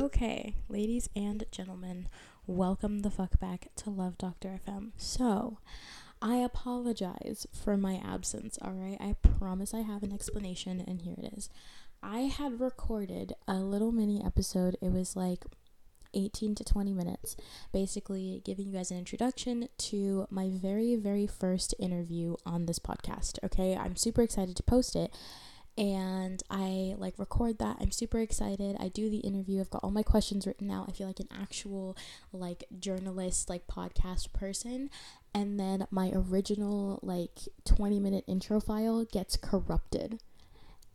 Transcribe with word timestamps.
Okay, 0.00 0.54
ladies 0.68 1.08
and 1.16 1.42
gentlemen, 1.50 2.06
welcome 2.46 3.00
the 3.00 3.10
fuck 3.10 3.40
back 3.40 3.66
to 3.74 3.90
Love 3.90 4.16
Doctor 4.16 4.60
FM. 4.64 4.92
So, 4.96 5.58
I 6.22 6.36
apologize 6.36 7.48
for 7.52 7.76
my 7.76 7.96
absence, 7.96 8.60
alright? 8.64 8.98
I 9.00 9.16
promise 9.20 9.74
I 9.74 9.80
have 9.80 10.04
an 10.04 10.12
explanation, 10.12 10.80
and 10.86 11.02
here 11.02 11.16
it 11.18 11.32
is. 11.36 11.50
I 12.00 12.20
had 12.20 12.60
recorded 12.60 13.32
a 13.48 13.56
little 13.56 13.90
mini 13.90 14.22
episode, 14.24 14.76
it 14.80 14.92
was 14.92 15.16
like 15.16 15.44
18 16.14 16.54
to 16.54 16.64
20 16.64 16.92
minutes, 16.92 17.36
basically 17.72 18.40
giving 18.44 18.68
you 18.68 18.74
guys 18.74 18.92
an 18.92 18.98
introduction 18.98 19.68
to 19.78 20.28
my 20.30 20.48
very, 20.48 20.94
very 20.94 21.26
first 21.26 21.74
interview 21.80 22.36
on 22.46 22.66
this 22.66 22.78
podcast, 22.78 23.40
okay? 23.42 23.76
I'm 23.76 23.96
super 23.96 24.22
excited 24.22 24.54
to 24.56 24.62
post 24.62 24.94
it 24.94 25.12
and 25.78 26.42
I 26.50 26.96
like 26.98 27.14
record 27.18 27.60
that. 27.60 27.76
I'm 27.80 27.92
super 27.92 28.18
excited. 28.18 28.76
I 28.80 28.88
do 28.88 29.08
the 29.08 29.18
interview. 29.18 29.60
I've 29.60 29.70
got 29.70 29.84
all 29.84 29.92
my 29.92 30.02
questions 30.02 30.44
written 30.44 30.72
out. 30.72 30.88
I 30.88 30.92
feel 30.92 31.06
like 31.06 31.20
an 31.20 31.28
actual 31.30 31.96
like 32.32 32.64
journalist, 32.80 33.48
like 33.48 33.68
podcast 33.68 34.32
person. 34.32 34.90
And 35.32 35.58
then 35.58 35.86
my 35.92 36.10
original 36.12 36.98
like 37.00 37.38
20 37.64 38.00
minute 38.00 38.24
intro 38.26 38.58
file 38.58 39.04
gets 39.04 39.36
corrupted. 39.36 40.20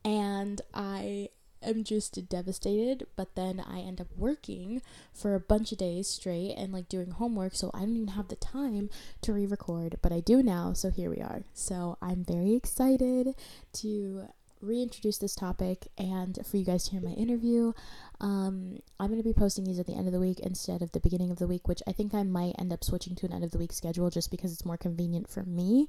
And 0.04 0.60
I 0.74 1.30
am 1.64 1.86
just 1.86 2.28
devastated, 2.28 3.08
but 3.16 3.36
then 3.36 3.64
I 3.66 3.80
end 3.80 4.02
up 4.02 4.08
working 4.18 4.82
for 5.14 5.34
a 5.34 5.40
bunch 5.40 5.72
of 5.72 5.78
days 5.78 6.10
straight 6.10 6.56
and 6.58 6.74
like 6.74 6.90
doing 6.90 7.12
homework, 7.12 7.56
so 7.56 7.72
I 7.74 7.80
don't 7.80 7.96
even 7.96 8.10
have 8.10 8.28
the 8.28 8.36
time 8.36 8.90
to 9.22 9.32
re 9.32 9.46
record, 9.46 10.00
but 10.02 10.12
I 10.12 10.20
do 10.20 10.44
now, 10.44 10.74
so 10.74 10.90
here 10.90 11.10
we 11.10 11.22
are. 11.22 11.44
So 11.54 11.98
I'm 12.02 12.26
very 12.26 12.54
excited 12.54 13.34
to 13.76 14.28
reintroduce 14.64 15.18
this 15.18 15.36
topic 15.36 15.88
and 15.98 16.40
for 16.46 16.58
you 16.58 16.66
guys 16.66 16.86
to 16.86 16.92
hear 16.92 17.02
my 17.02 17.12
interview. 17.12 17.74
Um, 18.20 18.80
I'm 19.00 19.08
going 19.08 19.22
to 19.22 19.28
be 19.28 19.34
posting 19.34 19.66
these 19.66 19.80
at 19.80 19.86
the 19.86 19.96
end 19.96 20.08
of 20.08 20.14
the 20.14 20.20
week 20.20 20.40
instead 20.40 20.82
of 20.82 20.92
the 20.94 21.00
beginning 21.00 21.30
of 21.30 21.40
the 21.40 21.48
week, 21.48 21.68
which 21.68 21.84
I 21.86 21.92
think 21.92 22.14
I 22.14 22.24
might 22.24 22.56
end 22.58 22.72
up 22.72 22.84
switching 22.84 23.16
to 23.16 23.26
an 23.26 23.34
end 23.34 23.44
of 23.44 23.52
the 23.52 23.58
week 23.58 23.74
schedule 23.74 24.10
just 24.10 24.32
because 24.32 24.54
it's 24.54 24.66
more 24.66 24.78
convenient 24.78 25.30
for 25.30 25.44
me. 25.44 25.88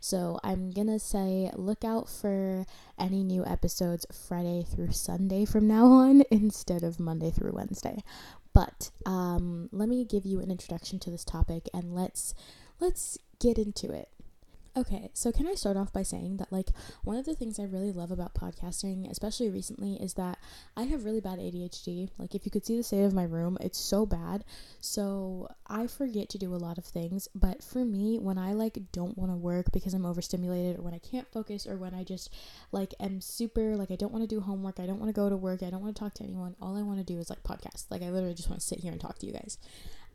So 0.00 0.40
I'm 0.42 0.70
going 0.70 0.86
to 0.86 0.98
say 0.98 1.50
look 1.54 1.84
out 1.84 2.08
for 2.08 2.64
any 2.98 3.22
new 3.22 3.44
episodes 3.44 4.06
Friday 4.28 4.64
through 4.68 4.92
Sunday 4.92 5.44
from 5.44 5.68
now 5.68 5.86
on 5.86 6.22
instead 6.30 6.82
of 6.82 6.98
Monday 6.98 7.30
through 7.30 7.52
Wednesday. 7.52 8.02
But 8.54 8.90
um, 9.04 9.68
let 9.72 9.88
me 9.88 10.04
give 10.04 10.24
you 10.24 10.40
an 10.40 10.50
introduction 10.50 10.98
to 11.00 11.10
this 11.10 11.24
topic 11.24 11.68
and 11.74 11.94
let's 11.94 12.34
let's 12.80 13.18
get 13.40 13.58
into 13.58 13.92
it. 13.92 14.08
Okay, 14.76 15.08
so 15.14 15.30
can 15.30 15.46
I 15.46 15.54
start 15.54 15.76
off 15.76 15.92
by 15.92 16.02
saying 16.02 16.38
that, 16.38 16.50
like, 16.50 16.70
one 17.04 17.16
of 17.16 17.26
the 17.26 17.34
things 17.36 17.60
I 17.60 17.62
really 17.62 17.92
love 17.92 18.10
about 18.10 18.34
podcasting, 18.34 19.08
especially 19.08 19.48
recently, 19.48 19.94
is 20.02 20.14
that 20.14 20.36
I 20.76 20.82
have 20.82 21.04
really 21.04 21.20
bad 21.20 21.38
ADHD. 21.38 22.10
Like, 22.18 22.34
if 22.34 22.44
you 22.44 22.50
could 22.50 22.66
see 22.66 22.76
the 22.76 22.82
state 22.82 23.04
of 23.04 23.14
my 23.14 23.22
room, 23.22 23.56
it's 23.60 23.78
so 23.78 24.04
bad. 24.04 24.44
So, 24.80 25.48
I 25.68 25.86
forget 25.86 26.28
to 26.30 26.38
do 26.38 26.52
a 26.52 26.56
lot 26.56 26.76
of 26.76 26.84
things. 26.84 27.28
But 27.36 27.62
for 27.62 27.84
me, 27.84 28.18
when 28.18 28.36
I, 28.36 28.52
like, 28.52 28.76
don't 28.90 29.16
want 29.16 29.30
to 29.30 29.36
work 29.36 29.70
because 29.72 29.94
I'm 29.94 30.04
overstimulated, 30.04 30.80
or 30.80 30.82
when 30.82 30.94
I 30.94 30.98
can't 30.98 31.30
focus, 31.30 31.68
or 31.68 31.76
when 31.76 31.94
I 31.94 32.02
just, 32.02 32.34
like, 32.72 32.94
am 32.98 33.20
super, 33.20 33.76
like, 33.76 33.92
I 33.92 33.96
don't 33.96 34.12
want 34.12 34.28
to 34.28 34.34
do 34.34 34.40
homework, 34.40 34.80
I 34.80 34.86
don't 34.86 34.98
want 34.98 35.08
to 35.08 35.20
go 35.20 35.28
to 35.28 35.36
work, 35.36 35.62
I 35.62 35.70
don't 35.70 35.82
want 35.82 35.94
to 35.94 36.00
talk 36.00 36.14
to 36.14 36.24
anyone, 36.24 36.56
all 36.60 36.76
I 36.76 36.82
want 36.82 36.98
to 36.98 37.04
do 37.04 37.20
is, 37.20 37.30
like, 37.30 37.44
podcast. 37.44 37.92
Like, 37.92 38.02
I 38.02 38.10
literally 38.10 38.34
just 38.34 38.50
want 38.50 38.60
to 38.60 38.66
sit 38.66 38.80
here 38.80 38.90
and 38.90 39.00
talk 39.00 39.20
to 39.20 39.26
you 39.26 39.34
guys. 39.34 39.56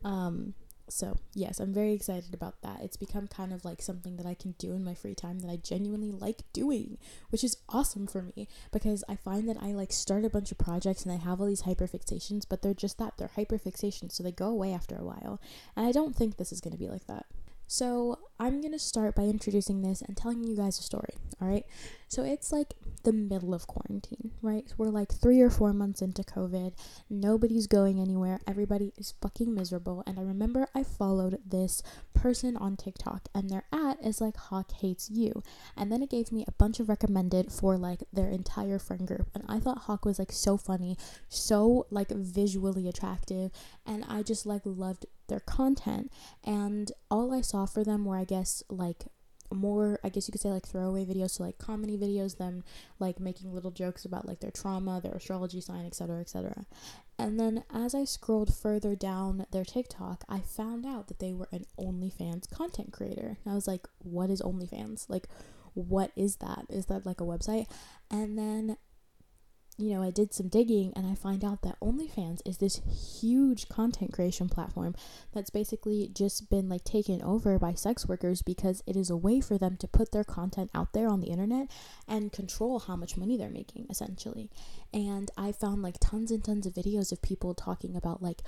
Um, 0.04 0.52
so, 0.90 1.16
yes, 1.34 1.60
I'm 1.60 1.72
very 1.72 1.92
excited 1.92 2.34
about 2.34 2.62
that. 2.62 2.80
It's 2.82 2.96
become 2.96 3.26
kind 3.26 3.52
of 3.52 3.64
like 3.64 3.80
something 3.80 4.16
that 4.16 4.26
I 4.26 4.34
can 4.34 4.54
do 4.58 4.72
in 4.72 4.84
my 4.84 4.94
free 4.94 5.14
time 5.14 5.40
that 5.40 5.50
I 5.50 5.56
genuinely 5.56 6.10
like 6.10 6.42
doing, 6.52 6.98
which 7.30 7.44
is 7.44 7.56
awesome 7.68 8.06
for 8.06 8.22
me 8.22 8.48
because 8.72 9.04
I 9.08 9.16
find 9.16 9.48
that 9.48 9.62
I 9.62 9.72
like 9.72 9.92
start 9.92 10.24
a 10.24 10.30
bunch 10.30 10.52
of 10.52 10.58
projects 10.58 11.04
and 11.04 11.12
I 11.12 11.16
have 11.16 11.40
all 11.40 11.46
these 11.46 11.62
hyperfixations, 11.62 12.44
but 12.48 12.62
they're 12.62 12.74
just 12.74 12.98
that 12.98 13.14
they're 13.16 13.30
hyperfixations, 13.36 14.12
so 14.12 14.22
they 14.22 14.32
go 14.32 14.48
away 14.48 14.72
after 14.72 14.96
a 14.96 15.04
while. 15.04 15.40
And 15.76 15.86
I 15.86 15.92
don't 15.92 16.16
think 16.16 16.36
this 16.36 16.52
is 16.52 16.60
going 16.60 16.72
to 16.72 16.78
be 16.78 16.88
like 16.88 17.06
that. 17.06 17.26
So, 17.72 18.18
I'm 18.40 18.60
going 18.60 18.72
to 18.72 18.80
start 18.80 19.14
by 19.14 19.22
introducing 19.22 19.80
this 19.80 20.02
and 20.02 20.16
telling 20.16 20.42
you 20.42 20.56
guys 20.56 20.80
a 20.80 20.82
story, 20.82 21.14
all 21.40 21.46
right? 21.46 21.64
So, 22.08 22.24
it's 22.24 22.50
like 22.50 22.74
the 23.04 23.12
middle 23.12 23.54
of 23.54 23.68
quarantine, 23.68 24.32
right? 24.42 24.64
We're 24.76 24.88
like 24.88 25.12
three 25.12 25.40
or 25.40 25.50
four 25.50 25.72
months 25.72 26.02
into 26.02 26.24
COVID. 26.24 26.72
Nobody's 27.08 27.68
going 27.68 28.00
anywhere. 28.00 28.40
Everybody 28.44 28.92
is 28.96 29.14
fucking 29.22 29.54
miserable. 29.54 30.02
And 30.04 30.18
I 30.18 30.22
remember 30.22 30.66
I 30.74 30.82
followed 30.82 31.38
this 31.46 31.80
person 32.12 32.56
on 32.56 32.76
TikTok, 32.76 33.28
and 33.36 33.48
their 33.48 33.66
ad 33.72 33.98
is 34.02 34.20
like 34.20 34.36
Hawk 34.36 34.72
hates 34.72 35.08
you. 35.08 35.40
And 35.76 35.92
then 35.92 36.02
it 36.02 36.10
gave 36.10 36.32
me 36.32 36.44
a 36.48 36.52
bunch 36.52 36.80
of 36.80 36.88
recommended 36.88 37.52
for 37.52 37.78
like 37.78 38.02
their 38.12 38.28
entire 38.28 38.80
friend 38.80 39.06
group. 39.06 39.28
And 39.32 39.44
I 39.48 39.60
thought 39.60 39.82
Hawk 39.82 40.04
was 40.04 40.18
like 40.18 40.32
so 40.32 40.56
funny, 40.56 40.98
so 41.28 41.86
like 41.88 42.08
visually 42.10 42.88
attractive. 42.88 43.52
And 43.86 44.04
I 44.08 44.24
just 44.24 44.44
like 44.44 44.62
loved 44.64 45.06
their 45.30 45.40
content. 45.40 46.12
And 46.44 46.92
all 47.10 47.32
I 47.32 47.40
saw 47.40 47.64
for 47.64 47.82
them 47.82 48.04
were, 48.04 48.18
I 48.18 48.24
guess, 48.24 48.62
like 48.68 49.06
more 49.52 49.98
i 50.04 50.08
guess 50.08 50.28
you 50.28 50.32
could 50.32 50.40
say 50.40 50.48
like 50.48 50.64
throwaway 50.64 51.04
videos 51.04 51.30
so 51.30 51.42
like 51.42 51.58
comedy 51.58 51.98
videos 51.98 52.36
them 52.36 52.62
like 53.00 53.18
making 53.18 53.52
little 53.52 53.72
jokes 53.72 54.04
about 54.04 54.24
like 54.24 54.38
their 54.38 54.52
trauma 54.52 55.00
their 55.00 55.14
astrology 55.14 55.60
sign 55.60 55.84
etc 55.84 56.20
etc 56.20 56.64
and 57.18 57.40
then 57.40 57.64
as 57.74 57.92
i 57.92 58.04
scrolled 58.04 58.54
further 58.54 58.94
down 58.94 59.44
their 59.50 59.64
tiktok 59.64 60.22
i 60.28 60.38
found 60.38 60.86
out 60.86 61.08
that 61.08 61.18
they 61.18 61.32
were 61.32 61.48
an 61.50 61.66
onlyfans 61.80 62.48
content 62.48 62.92
creator. 62.92 63.38
And 63.44 63.52
i 63.52 63.54
was 63.56 63.66
like 63.66 63.88
what 63.98 64.30
is 64.30 64.40
onlyfans? 64.42 65.08
Like 65.08 65.28
what 65.74 66.10
is 66.16 66.36
that? 66.36 66.66
Is 66.68 66.86
that 66.86 67.06
like 67.06 67.20
a 67.20 67.24
website? 67.24 67.66
And 68.10 68.38
then 68.38 68.76
you 69.80 69.94
know, 69.94 70.02
I 70.02 70.10
did 70.10 70.34
some 70.34 70.48
digging 70.48 70.92
and 70.94 71.06
I 71.06 71.14
find 71.14 71.44
out 71.44 71.62
that 71.62 71.80
OnlyFans 71.80 72.40
is 72.44 72.58
this 72.58 72.80
huge 73.20 73.68
content 73.68 74.12
creation 74.12 74.48
platform 74.48 74.94
that's 75.32 75.50
basically 75.50 76.10
just 76.12 76.50
been 76.50 76.68
like 76.68 76.84
taken 76.84 77.22
over 77.22 77.58
by 77.58 77.74
sex 77.74 78.06
workers 78.06 78.42
because 78.42 78.82
it 78.86 78.96
is 78.96 79.10
a 79.10 79.16
way 79.16 79.40
for 79.40 79.58
them 79.58 79.76
to 79.78 79.88
put 79.88 80.12
their 80.12 80.24
content 80.24 80.70
out 80.74 80.92
there 80.92 81.08
on 81.08 81.20
the 81.20 81.28
internet 81.28 81.68
and 82.06 82.32
control 82.32 82.80
how 82.80 82.96
much 82.96 83.16
money 83.16 83.36
they're 83.36 83.48
making 83.48 83.86
essentially. 83.88 84.50
And 84.92 85.30
I 85.36 85.52
found 85.52 85.82
like 85.82 85.96
tons 86.00 86.30
and 86.30 86.44
tons 86.44 86.66
of 86.66 86.74
videos 86.74 87.12
of 87.12 87.22
people 87.22 87.54
talking 87.54 87.96
about 87.96 88.22
like 88.22 88.42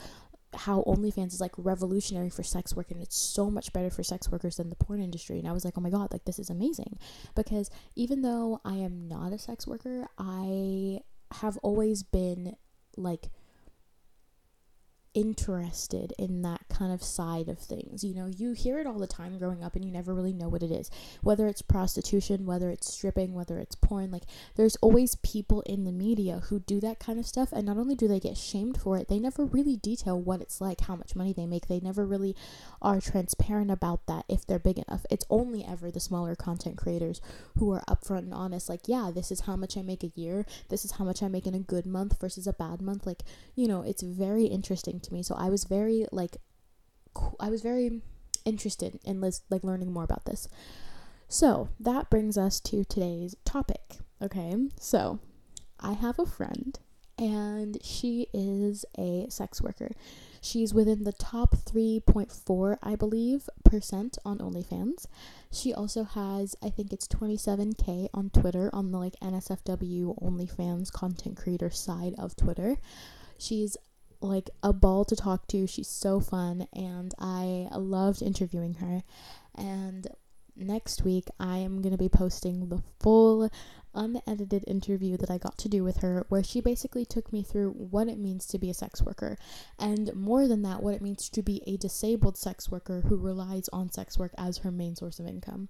how 0.54 0.82
OnlyFans 0.82 1.32
is 1.32 1.40
like 1.40 1.52
revolutionary 1.56 2.30
for 2.30 2.42
sex 2.42 2.76
work 2.76 2.90
and 2.90 3.00
it's 3.00 3.16
so 3.16 3.50
much 3.50 3.72
better 3.72 3.90
for 3.90 4.02
sex 4.02 4.30
workers 4.30 4.56
than 4.56 4.68
the 4.68 4.76
porn 4.76 5.00
industry. 5.00 5.38
And 5.38 5.48
I 5.48 5.52
was 5.52 5.64
like, 5.64 5.74
oh 5.76 5.80
my 5.80 5.90
god, 5.90 6.12
like 6.12 6.24
this 6.24 6.38
is 6.38 6.50
amazing. 6.50 6.98
Because 7.34 7.70
even 7.96 8.22
though 8.22 8.60
I 8.64 8.74
am 8.74 9.08
not 9.08 9.32
a 9.32 9.38
sex 9.38 9.66
worker, 9.66 10.08
I 10.18 11.00
have 11.36 11.56
always 11.58 12.02
been 12.02 12.56
like 12.96 13.30
interested 15.14 16.12
in 16.18 16.42
that 16.42 16.62
kind 16.68 16.92
of 16.92 17.02
side 17.02 17.48
of 17.48 17.58
things. 17.58 18.02
You 18.04 18.14
know, 18.14 18.26
you 18.26 18.52
hear 18.52 18.78
it 18.78 18.86
all 18.86 18.98
the 18.98 19.06
time 19.06 19.38
growing 19.38 19.62
up 19.62 19.74
and 19.74 19.84
you 19.84 19.90
never 19.90 20.14
really 20.14 20.32
know 20.32 20.48
what 20.48 20.62
it 20.62 20.70
is. 20.70 20.90
Whether 21.20 21.46
it's 21.46 21.62
prostitution, 21.62 22.46
whether 22.46 22.70
it's 22.70 22.92
stripping, 22.92 23.34
whether 23.34 23.58
it's 23.58 23.74
porn, 23.74 24.10
like 24.10 24.24
there's 24.56 24.76
always 24.76 25.16
people 25.16 25.62
in 25.62 25.84
the 25.84 25.92
media 25.92 26.42
who 26.48 26.60
do 26.60 26.80
that 26.80 26.98
kind 26.98 27.18
of 27.18 27.26
stuff 27.26 27.52
and 27.52 27.66
not 27.66 27.76
only 27.76 27.94
do 27.94 28.08
they 28.08 28.20
get 28.20 28.36
shamed 28.36 28.80
for 28.80 28.96
it, 28.96 29.08
they 29.08 29.18
never 29.18 29.44
really 29.44 29.76
detail 29.76 30.20
what 30.20 30.40
it's 30.40 30.60
like, 30.60 30.82
how 30.82 30.96
much 30.96 31.14
money 31.14 31.32
they 31.32 31.46
make. 31.46 31.66
They 31.66 31.80
never 31.80 32.06
really 32.06 32.34
are 32.80 33.00
transparent 33.00 33.70
about 33.70 34.06
that 34.06 34.24
if 34.28 34.46
they're 34.46 34.58
big 34.58 34.78
enough. 34.78 35.04
It's 35.10 35.26
only 35.28 35.64
ever 35.64 35.90
the 35.90 36.00
smaller 36.00 36.34
content 36.34 36.76
creators 36.76 37.20
who 37.58 37.70
are 37.72 37.84
upfront 37.88 38.20
and 38.20 38.34
honest 38.34 38.68
like, 38.68 38.88
yeah, 38.88 39.10
this 39.14 39.30
is 39.30 39.40
how 39.40 39.56
much 39.56 39.76
I 39.76 39.82
make 39.82 40.02
a 40.02 40.12
year. 40.14 40.46
This 40.68 40.84
is 40.84 40.92
how 40.92 41.04
much 41.04 41.22
I 41.22 41.28
make 41.28 41.46
in 41.46 41.54
a 41.54 41.58
good 41.58 41.86
month 41.86 42.20
versus 42.20 42.46
a 42.46 42.52
bad 42.52 42.80
month. 42.80 43.06
Like, 43.06 43.22
you 43.54 43.68
know, 43.68 43.82
it's 43.82 44.02
very 44.02 44.44
interesting 44.44 45.00
to 45.04 45.12
me. 45.12 45.22
So 45.22 45.34
I 45.36 45.48
was 45.48 45.64
very 45.64 46.06
like 46.12 46.36
I 47.40 47.50
was 47.50 47.62
very 47.62 48.02
interested 48.44 48.98
in 49.04 49.20
like 49.20 49.64
learning 49.64 49.92
more 49.92 50.04
about 50.04 50.24
this. 50.24 50.48
So, 51.28 51.70
that 51.80 52.10
brings 52.10 52.36
us 52.36 52.60
to 52.60 52.84
today's 52.84 53.34
topic. 53.46 54.00
Okay? 54.20 54.54
So, 54.78 55.18
I 55.80 55.94
have 55.94 56.18
a 56.18 56.26
friend 56.26 56.78
and 57.18 57.78
she 57.82 58.26
is 58.34 58.84
a 58.98 59.26
sex 59.30 59.62
worker. 59.62 59.92
She's 60.42 60.74
within 60.74 61.04
the 61.04 61.12
top 61.12 61.54
3.4, 61.54 62.76
I 62.82 62.96
believe, 62.96 63.48
percent 63.64 64.18
on 64.24 64.38
OnlyFans. 64.38 65.06
She 65.50 65.72
also 65.72 66.04
has, 66.04 66.56
I 66.62 66.68
think 66.68 66.92
it's 66.92 67.08
27k 67.08 68.08
on 68.12 68.28
Twitter 68.30 68.68
on 68.72 68.90
the 68.90 68.98
like 68.98 69.14
NSFW 69.22 70.22
OnlyFans 70.22 70.92
content 70.92 71.36
creator 71.36 71.70
side 71.70 72.14
of 72.18 72.36
Twitter. 72.36 72.76
She's 73.38 73.76
like 74.22 74.50
a 74.62 74.72
ball 74.72 75.04
to 75.06 75.16
talk 75.16 75.46
to. 75.48 75.66
She's 75.66 75.88
so 75.88 76.20
fun, 76.20 76.66
and 76.72 77.12
I 77.18 77.68
loved 77.76 78.22
interviewing 78.22 78.74
her. 78.74 79.02
And 79.54 80.06
next 80.56 81.02
week, 81.02 81.28
I 81.40 81.58
am 81.58 81.82
going 81.82 81.92
to 81.92 81.98
be 81.98 82.08
posting 82.08 82.68
the 82.68 82.82
full 83.00 83.50
unedited 83.94 84.64
interview 84.66 85.18
that 85.18 85.30
I 85.30 85.36
got 85.36 85.58
to 85.58 85.68
do 85.68 85.84
with 85.84 85.98
her, 85.98 86.24
where 86.30 86.42
she 86.42 86.60
basically 86.62 87.04
took 87.04 87.32
me 87.32 87.42
through 87.42 87.72
what 87.72 88.08
it 88.08 88.18
means 88.18 88.46
to 88.46 88.58
be 88.58 88.70
a 88.70 88.74
sex 88.74 89.02
worker, 89.02 89.36
and 89.78 90.14
more 90.14 90.48
than 90.48 90.62
that, 90.62 90.82
what 90.82 90.94
it 90.94 91.02
means 91.02 91.28
to 91.28 91.42
be 91.42 91.62
a 91.66 91.76
disabled 91.76 92.38
sex 92.38 92.70
worker 92.70 93.02
who 93.02 93.16
relies 93.16 93.68
on 93.70 93.90
sex 93.90 94.18
work 94.18 94.32
as 94.38 94.58
her 94.58 94.70
main 94.70 94.96
source 94.96 95.18
of 95.18 95.26
income. 95.26 95.68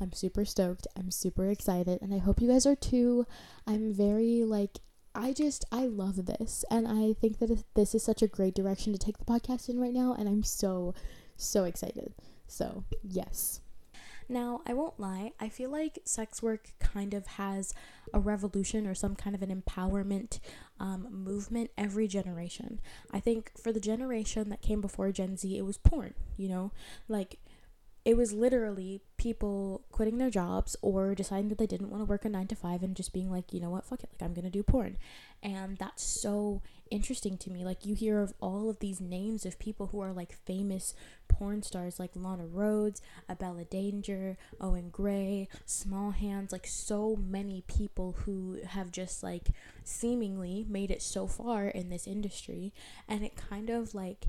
I'm 0.00 0.12
super 0.12 0.44
stoked. 0.44 0.86
I'm 0.96 1.10
super 1.10 1.48
excited, 1.48 2.02
and 2.02 2.12
I 2.12 2.18
hope 2.18 2.40
you 2.40 2.48
guys 2.48 2.66
are 2.66 2.76
too. 2.76 3.26
I'm 3.66 3.92
very 3.92 4.44
like 4.44 4.78
I 5.16 5.32
just 5.32 5.64
I 5.72 5.86
love 5.86 6.26
this 6.26 6.64
and 6.70 6.86
I 6.86 7.14
think 7.14 7.38
that 7.38 7.64
this 7.74 7.94
is 7.94 8.02
such 8.02 8.20
a 8.20 8.26
great 8.26 8.54
direction 8.54 8.92
to 8.92 8.98
take 8.98 9.16
the 9.16 9.24
podcast 9.24 9.68
in 9.68 9.80
right 9.80 9.94
now 9.94 10.14
and 10.16 10.28
I'm 10.28 10.42
so 10.42 10.94
so 11.36 11.64
excited. 11.64 12.12
So, 12.46 12.84
yes. 13.02 13.60
Now, 14.28 14.62
I 14.66 14.74
won't 14.74 14.98
lie, 14.98 15.32
I 15.38 15.48
feel 15.48 15.70
like 15.70 16.00
sex 16.04 16.42
work 16.42 16.72
kind 16.80 17.14
of 17.14 17.26
has 17.26 17.72
a 18.12 18.18
revolution 18.18 18.86
or 18.86 18.94
some 18.94 19.14
kind 19.14 19.36
of 19.36 19.42
an 19.42 19.62
empowerment 19.62 20.40
um, 20.80 21.06
movement 21.10 21.70
every 21.78 22.08
generation. 22.08 22.80
I 23.12 23.20
think 23.20 23.52
for 23.56 23.72
the 23.72 23.80
generation 23.80 24.48
that 24.50 24.62
came 24.62 24.80
before 24.80 25.12
Gen 25.12 25.36
Z, 25.36 25.56
it 25.56 25.64
was 25.64 25.78
porn, 25.78 26.14
you 26.36 26.48
know? 26.48 26.72
Like, 27.08 27.38
it 28.06 28.16
was 28.16 28.32
literally 28.32 29.00
people 29.16 29.82
quitting 29.90 30.18
their 30.18 30.30
jobs 30.30 30.76
or 30.80 31.12
deciding 31.12 31.48
that 31.48 31.58
they 31.58 31.66
didn't 31.66 31.90
want 31.90 32.00
to 32.00 32.04
work 32.04 32.24
a 32.24 32.28
nine 32.28 32.46
to 32.46 32.54
five 32.54 32.84
and 32.84 32.94
just 32.94 33.12
being 33.12 33.28
like, 33.32 33.52
you 33.52 33.60
know 33.60 33.68
what, 33.68 33.84
fuck 33.84 34.00
it, 34.04 34.08
like 34.12 34.24
I'm 34.24 34.32
gonna 34.32 34.48
do 34.48 34.62
porn. 34.62 34.96
And 35.42 35.76
that's 35.76 36.04
so 36.04 36.62
interesting 36.88 37.36
to 37.38 37.50
me. 37.50 37.64
Like 37.64 37.84
you 37.84 37.96
hear 37.96 38.20
of 38.20 38.32
all 38.40 38.70
of 38.70 38.78
these 38.78 39.00
names 39.00 39.44
of 39.44 39.58
people 39.58 39.88
who 39.88 40.00
are 40.00 40.12
like 40.12 40.32
famous 40.32 40.94
porn 41.26 41.64
stars 41.64 41.98
like 41.98 42.12
Lana 42.14 42.44
Rhoades, 42.44 43.00
Abella 43.28 43.64
Danger, 43.64 44.36
Owen 44.60 44.90
Gray, 44.90 45.48
Small 45.64 46.12
Hands, 46.12 46.52
like 46.52 46.68
so 46.68 47.16
many 47.16 47.64
people 47.66 48.14
who 48.24 48.58
have 48.68 48.92
just 48.92 49.24
like 49.24 49.48
seemingly 49.82 50.64
made 50.68 50.92
it 50.92 51.02
so 51.02 51.26
far 51.26 51.66
in 51.66 51.88
this 51.88 52.06
industry 52.06 52.72
and 53.08 53.24
it 53.24 53.34
kind 53.34 53.68
of 53.68 53.96
like 53.96 54.26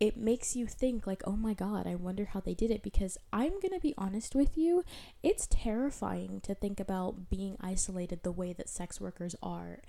it 0.00 0.16
makes 0.16 0.54
you 0.54 0.66
think 0.66 1.06
like 1.06 1.22
oh 1.26 1.36
my 1.36 1.54
god 1.54 1.86
i 1.86 1.94
wonder 1.94 2.26
how 2.26 2.40
they 2.40 2.54
did 2.54 2.70
it 2.70 2.82
because 2.82 3.18
i'm 3.32 3.52
going 3.60 3.72
to 3.72 3.80
be 3.80 3.94
honest 3.98 4.34
with 4.34 4.56
you 4.56 4.84
it's 5.22 5.46
terrifying 5.48 6.40
to 6.40 6.54
think 6.54 6.78
about 6.78 7.28
being 7.28 7.56
isolated 7.60 8.22
the 8.22 8.32
way 8.32 8.52
that 8.52 8.68
sex 8.68 9.00
workers 9.00 9.34
are 9.42 9.80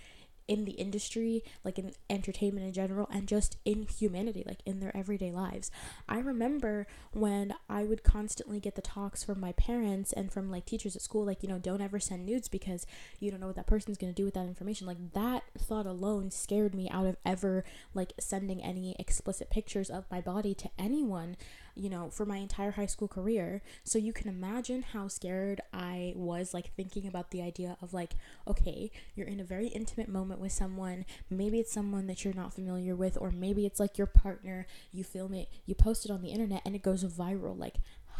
in 0.49 0.65
the 0.65 0.71
industry, 0.73 1.43
like 1.63 1.77
in 1.77 1.93
entertainment 2.09 2.65
in 2.65 2.73
general, 2.73 3.07
and 3.13 3.27
just 3.27 3.55
in 3.63 3.83
humanity, 3.83 4.43
like 4.45 4.59
in 4.65 4.79
their 4.79 4.95
everyday 4.97 5.31
lives. 5.31 5.69
I 6.09 6.19
remember 6.19 6.87
when 7.13 7.53
I 7.69 7.83
would 7.83 8.03
constantly 8.03 8.59
get 8.59 8.75
the 8.75 8.81
talks 8.81 9.23
from 9.23 9.39
my 9.39 9.51
parents 9.53 10.11
and 10.11 10.33
from 10.33 10.49
like 10.49 10.65
teachers 10.65 10.95
at 10.95 11.03
school, 11.03 11.23
like, 11.23 11.43
you 11.43 11.49
know, 11.49 11.59
don't 11.59 11.81
ever 11.81 11.99
send 11.99 12.25
nudes 12.25 12.49
because 12.49 12.87
you 13.19 13.29
don't 13.29 13.39
know 13.39 13.47
what 13.47 13.55
that 13.57 13.67
person's 13.67 13.97
gonna 13.97 14.11
do 14.11 14.25
with 14.25 14.33
that 14.33 14.47
information. 14.47 14.87
Like, 14.87 15.13
that 15.13 15.43
thought 15.57 15.85
alone 15.85 16.31
scared 16.31 16.73
me 16.73 16.89
out 16.89 17.05
of 17.05 17.17
ever 17.23 17.63
like 17.93 18.13
sending 18.19 18.63
any 18.63 18.95
explicit 18.97 19.51
pictures 19.51 19.91
of 19.91 20.05
my 20.09 20.19
body 20.19 20.55
to 20.55 20.69
anyone 20.79 21.37
you 21.79 21.89
know, 21.89 22.09
for 22.09 22.25
my 22.25 22.37
entire 22.37 22.71
high 22.71 22.85
school 22.85 23.07
career. 23.07 23.61
So 23.83 23.97
you 23.97 24.11
can 24.11 24.27
imagine 24.27 24.81
how 24.81 25.07
scared 25.07 25.61
I 25.73 26.13
was, 26.15 26.53
like, 26.53 26.75
thinking 26.75 27.07
about 27.07 27.31
the 27.31 27.41
idea 27.41 27.77
of, 27.81 27.93
like, 27.93 28.15
okay, 28.45 28.91
you're 29.15 29.27
in 29.27 29.39
a 29.39 29.45
very 29.45 29.67
intimate 29.67 30.09
moment 30.09 30.41
with 30.41 30.51
someone. 30.51 31.05
Maybe 31.29 31.59
it's 31.59 31.71
someone 31.71 32.07
that 32.07 32.25
you're 32.25 32.33
not 32.33 32.53
familiar 32.53 32.95
with, 32.95 33.17
or 33.19 33.31
maybe 33.31 33.65
it's 33.65 33.79
like 33.79 33.97
your 33.97 34.07
partner. 34.07 34.67
You 34.91 35.05
film 35.05 35.33
it, 35.33 35.47
you 35.65 35.73
post 35.73 36.03
it 36.03 36.11
on 36.11 36.21
the 36.21 36.29
internet, 36.31 36.61
and 36.65 36.75
it 36.75 36.83
goes 36.83 37.03
viral. 37.05 37.57
Like, 37.57 37.75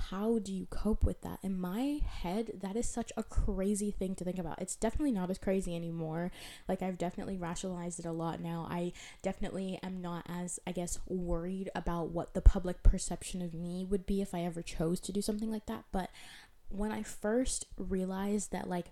how 0.09 0.39
do 0.39 0.53
you 0.53 0.65
cope 0.69 1.03
with 1.03 1.21
that? 1.21 1.39
In 1.43 1.59
my 1.59 1.99
head, 2.05 2.51
that 2.61 2.75
is 2.75 2.87
such 2.87 3.11
a 3.17 3.23
crazy 3.23 3.91
thing 3.91 4.15
to 4.15 4.23
think 4.23 4.39
about. 4.39 4.61
It's 4.61 4.75
definitely 4.75 5.11
not 5.11 5.29
as 5.29 5.37
crazy 5.37 5.75
anymore. 5.75 6.31
Like, 6.67 6.81
I've 6.81 6.97
definitely 6.97 7.37
rationalized 7.37 7.99
it 7.99 8.05
a 8.05 8.11
lot 8.11 8.39
now. 8.39 8.67
I 8.69 8.93
definitely 9.21 9.79
am 9.83 10.01
not 10.01 10.25
as, 10.27 10.59
I 10.65 10.71
guess, 10.71 10.99
worried 11.07 11.69
about 11.75 12.09
what 12.09 12.33
the 12.33 12.41
public 12.41 12.83
perception 12.83 13.41
of 13.41 13.53
me 13.53 13.85
would 13.85 14.05
be 14.05 14.21
if 14.21 14.33
I 14.33 14.41
ever 14.41 14.61
chose 14.61 14.99
to 15.01 15.11
do 15.11 15.21
something 15.21 15.51
like 15.51 15.65
that. 15.67 15.85
But 15.91 16.09
when 16.69 16.91
I 16.91 17.03
first 17.03 17.65
realized 17.77 18.51
that, 18.51 18.69
like, 18.69 18.91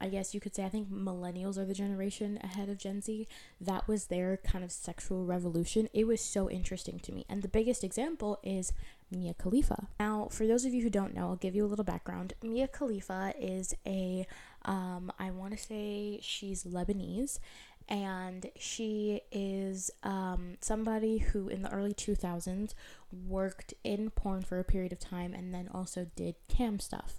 I 0.00 0.08
guess 0.08 0.34
you 0.34 0.40
could 0.40 0.54
say 0.54 0.64
I 0.64 0.68
think 0.68 0.90
millennials 0.90 1.58
are 1.58 1.64
the 1.64 1.74
generation 1.74 2.38
ahead 2.42 2.68
of 2.68 2.78
Gen 2.78 3.02
Z. 3.02 3.26
That 3.60 3.88
was 3.88 4.06
their 4.06 4.36
kind 4.38 4.64
of 4.64 4.70
sexual 4.70 5.24
revolution. 5.24 5.88
It 5.92 6.06
was 6.06 6.20
so 6.20 6.48
interesting 6.50 6.98
to 7.00 7.12
me. 7.12 7.24
And 7.28 7.42
the 7.42 7.48
biggest 7.48 7.82
example 7.82 8.38
is 8.42 8.72
Mia 9.10 9.34
Khalifa. 9.34 9.88
Now, 9.98 10.28
for 10.30 10.46
those 10.46 10.64
of 10.64 10.74
you 10.74 10.82
who 10.82 10.90
don't 10.90 11.14
know, 11.14 11.28
I'll 11.28 11.36
give 11.36 11.54
you 11.54 11.64
a 11.64 11.68
little 11.68 11.84
background. 11.84 12.34
Mia 12.42 12.68
Khalifa 12.68 13.34
is 13.38 13.74
a, 13.86 14.26
um, 14.64 15.12
I 15.18 15.30
want 15.30 15.56
to 15.56 15.58
say 15.58 16.20
she's 16.22 16.64
Lebanese, 16.64 17.38
and 17.88 18.50
she 18.58 19.22
is 19.32 19.90
um, 20.02 20.56
somebody 20.60 21.18
who 21.18 21.48
in 21.48 21.62
the 21.62 21.70
early 21.70 21.94
2000s 21.94 22.74
worked 23.26 23.72
in 23.82 24.10
porn 24.10 24.42
for 24.42 24.58
a 24.58 24.64
period 24.64 24.92
of 24.92 24.98
time 24.98 25.32
and 25.32 25.54
then 25.54 25.70
also 25.72 26.06
did 26.14 26.34
cam 26.48 26.78
stuff 26.78 27.18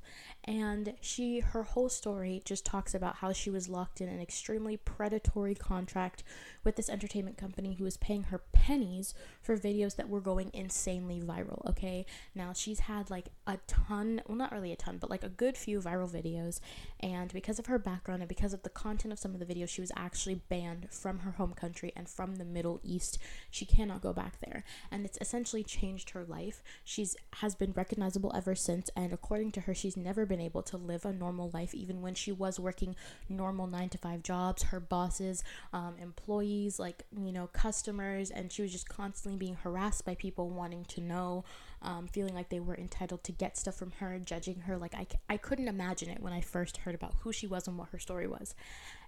and 0.50 0.96
she 1.00 1.42
her 1.42 1.62
whole 1.62 1.90
story 1.90 2.42
just 2.44 2.66
talks 2.66 2.96
about 2.96 3.18
how 3.18 3.32
she 3.32 3.52
was 3.52 3.70
locked 3.70 4.02
in 4.02 4.10
an 4.10 4.20
extremely 4.20 4.76
predatory 4.78 5.54
contract 5.54 6.24
with 6.64 6.76
this 6.76 6.90
entertainment 6.90 7.38
company 7.38 7.76
who 7.76 7.84
was 7.84 7.98
paying 7.98 8.24
her 8.24 8.42
pennies 8.52 9.14
for 9.44 9.56
videos 9.56 9.96
that 9.96 10.10
were 10.10 10.20
going 10.20 10.50
insanely 10.52 11.22
viral 11.22 11.64
okay? 11.70 12.04
Now 12.34 12.52
she's 12.52 12.80
had 12.80 13.12
like 13.12 13.28
a 13.46 13.60
ton 13.68 14.24
well 14.28 14.38
not 14.40 14.52
really 14.52 14.72
a 14.72 14.76
ton 14.76 14.98
but 14.98 15.12
like 15.12 15.24
a 15.24 15.30
good 15.30 15.56
few 15.56 15.80
viral 15.80 16.10
videos. 16.10 16.60
And 17.00 17.32
because 17.32 17.60
of 17.60 17.68
her 17.68 17.78
background 17.78 18.24
and 18.24 18.30
because 18.30 18.52
of 18.52 18.64
the 18.64 18.70
content 18.70 19.14
of 19.14 19.20
some 19.20 19.36
of 19.36 19.40
the 19.40 19.46
videos 19.46 19.70
she 19.70 19.82
was 19.82 19.92
actually 19.96 20.42
banned 20.50 20.88
from 20.90 21.20
her 21.20 21.32
home 21.32 21.54
country 21.54 21.94
and 21.96 22.10
from 22.10 22.38
the 22.38 22.46
middle 22.46 22.80
east. 22.84 23.20
She 23.52 23.66
cannot 23.66 24.02
go 24.02 24.14
back 24.14 24.40
there. 24.40 24.64
And 24.90 25.06
it's 25.06 25.20
essentially 25.22 25.64
changed 25.64 26.10
her 26.10 26.26
life. 26.26 26.64
She's 26.84 27.16
has 27.34 27.54
been 27.54 27.74
recognizable 27.74 28.32
ever 28.36 28.56
since. 28.56 28.90
And 28.96 29.14
according 29.14 29.52
to 29.52 29.62
her 29.62 29.76
she's 29.76 29.96
never 29.96 30.26
been 30.26 30.39
able 30.40 30.62
to 30.64 30.78
live 30.78 31.06
a 31.06 31.14
normal 31.14 31.50
life 31.54 31.74
even 31.74 32.02
when 32.02 32.14
she 32.14 32.32
was 32.32 32.60
working 32.60 32.96
normal 33.28 33.68
nine 33.68 33.90
to 33.90 33.98
five 33.98 34.24
jobs 34.24 34.64
her 34.64 34.80
bosses 34.80 35.44
um, 35.74 35.96
employees 36.02 36.80
like 36.80 37.04
you 37.18 37.32
know 37.32 37.48
customers 37.48 38.30
and 38.30 38.52
she 38.52 38.62
was 38.62 38.72
just 38.72 38.90
constantly 38.90 39.38
being 39.38 39.56
harassed 39.56 40.06
by 40.06 40.16
people 40.16 40.50
wanting 40.50 40.86
to 40.86 41.02
know 41.02 41.44
um, 41.82 42.08
feeling 42.08 42.36
like 42.36 42.50
they 42.50 42.60
were 42.60 42.76
entitled 42.76 43.24
to 43.24 43.32
get 43.32 43.58
stuff 43.58 43.76
from 43.76 43.92
her 44.00 44.20
judging 44.20 44.62
her. 44.62 44.78
Like 44.78 44.94
I, 44.94 45.08
I 45.30 45.38
couldn't 45.38 45.68
imagine 45.68 46.10
it 46.10 46.22
when 46.22 46.34
i 46.34 46.42
first 46.42 46.78
heard 46.78 46.96
about 46.96 47.16
who 47.22 47.32
she 47.32 47.48
was 47.48 47.68
and 47.68 47.78
what 47.78 47.90
her 47.90 48.00
story 48.00 48.28
was. 48.28 48.56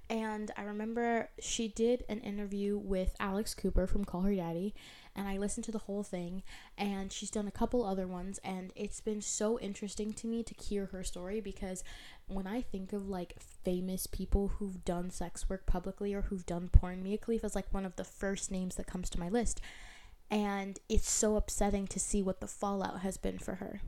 And 0.10 0.52
I 0.58 0.64
remember 0.64 1.30
she 1.40 1.70
did 1.70 2.04
an 2.10 2.20
interview 2.20 2.78
with 2.78 3.16
Alex 3.20 3.54
Cooper 3.54 3.88
from 3.88 4.04
Call 4.04 4.22
Her 4.22 4.36
Daddy, 4.36 4.74
and 5.16 5.28
I 5.28 5.38
listened 5.38 5.66
to 5.66 5.72
the 5.72 5.80
whole 5.80 6.04
thing. 6.04 6.44
And 6.78 7.12
she's 7.12 7.32
done 7.32 7.48
a 7.48 7.52
couple 7.52 7.86
other 7.86 8.08
ones, 8.08 8.40
and 8.44 8.72
it's 8.76 9.02
been 9.02 9.22
so 9.22 9.60
interesting 9.60 10.14
to 10.14 10.28
me 10.28 10.44
to 10.44 10.54
hear 10.54 10.88
her 10.88 11.04
story 11.04 11.42
because 11.42 11.84
when 12.28 12.48
I 12.48 12.62
think 12.62 12.94
of 12.94 13.10
like 13.10 13.36
famous 13.40 14.08
people 14.08 14.50
who've 14.58 14.84
done 14.86 15.10
sex 15.10 15.50
work 15.50 15.66
publicly 15.66 16.14
or 16.14 16.24
who've 16.24 16.46
done 16.46 16.70
porn, 16.70 17.04
Mia 17.04 17.18
Khalifa 17.18 17.48
is 17.48 17.56
like 17.56 17.74
one 17.74 17.86
of 17.86 17.96
the 17.96 18.04
first 18.04 18.52
names 18.52 18.76
that 18.76 18.88
comes 18.88 19.10
to 19.12 19.20
my 19.20 19.30
list. 19.30 19.62
And 20.30 20.80
it's 20.88 21.10
so 21.10 21.36
upsetting 21.36 21.88
to 21.88 22.00
see 22.00 22.24
what 22.24 22.40
the 22.40 22.48
fallout 22.48 23.02
has 23.02 23.18
been 23.18 23.38
for 23.38 23.56
her 23.56 23.82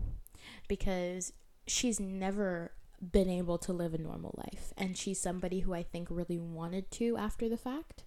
because 0.67 1.31
she's 1.65 2.01
never 2.01 2.73
been 3.11 3.29
able 3.29 3.57
to 3.57 3.73
live 3.73 3.93
a 3.93 3.97
normal 3.97 4.35
life. 4.37 4.73
And 4.77 4.97
she's 4.97 5.19
somebody 5.19 5.61
who 5.61 5.73
I 5.73 5.83
think 5.83 6.07
really 6.09 6.37
wanted 6.37 6.91
to 6.91 7.17
after 7.17 7.49
the 7.49 7.57
fact. 7.57 8.03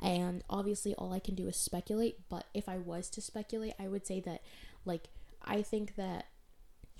And 0.00 0.42
obviously, 0.48 0.94
all 0.94 1.12
I 1.12 1.20
can 1.20 1.34
do 1.34 1.48
is 1.48 1.56
speculate. 1.56 2.18
But 2.28 2.46
if 2.54 2.68
I 2.68 2.78
was 2.78 3.10
to 3.10 3.20
speculate, 3.20 3.74
I 3.78 3.88
would 3.88 4.06
say 4.06 4.20
that, 4.20 4.42
like, 4.84 5.08
I 5.44 5.62
think 5.62 5.96
that 5.96 6.26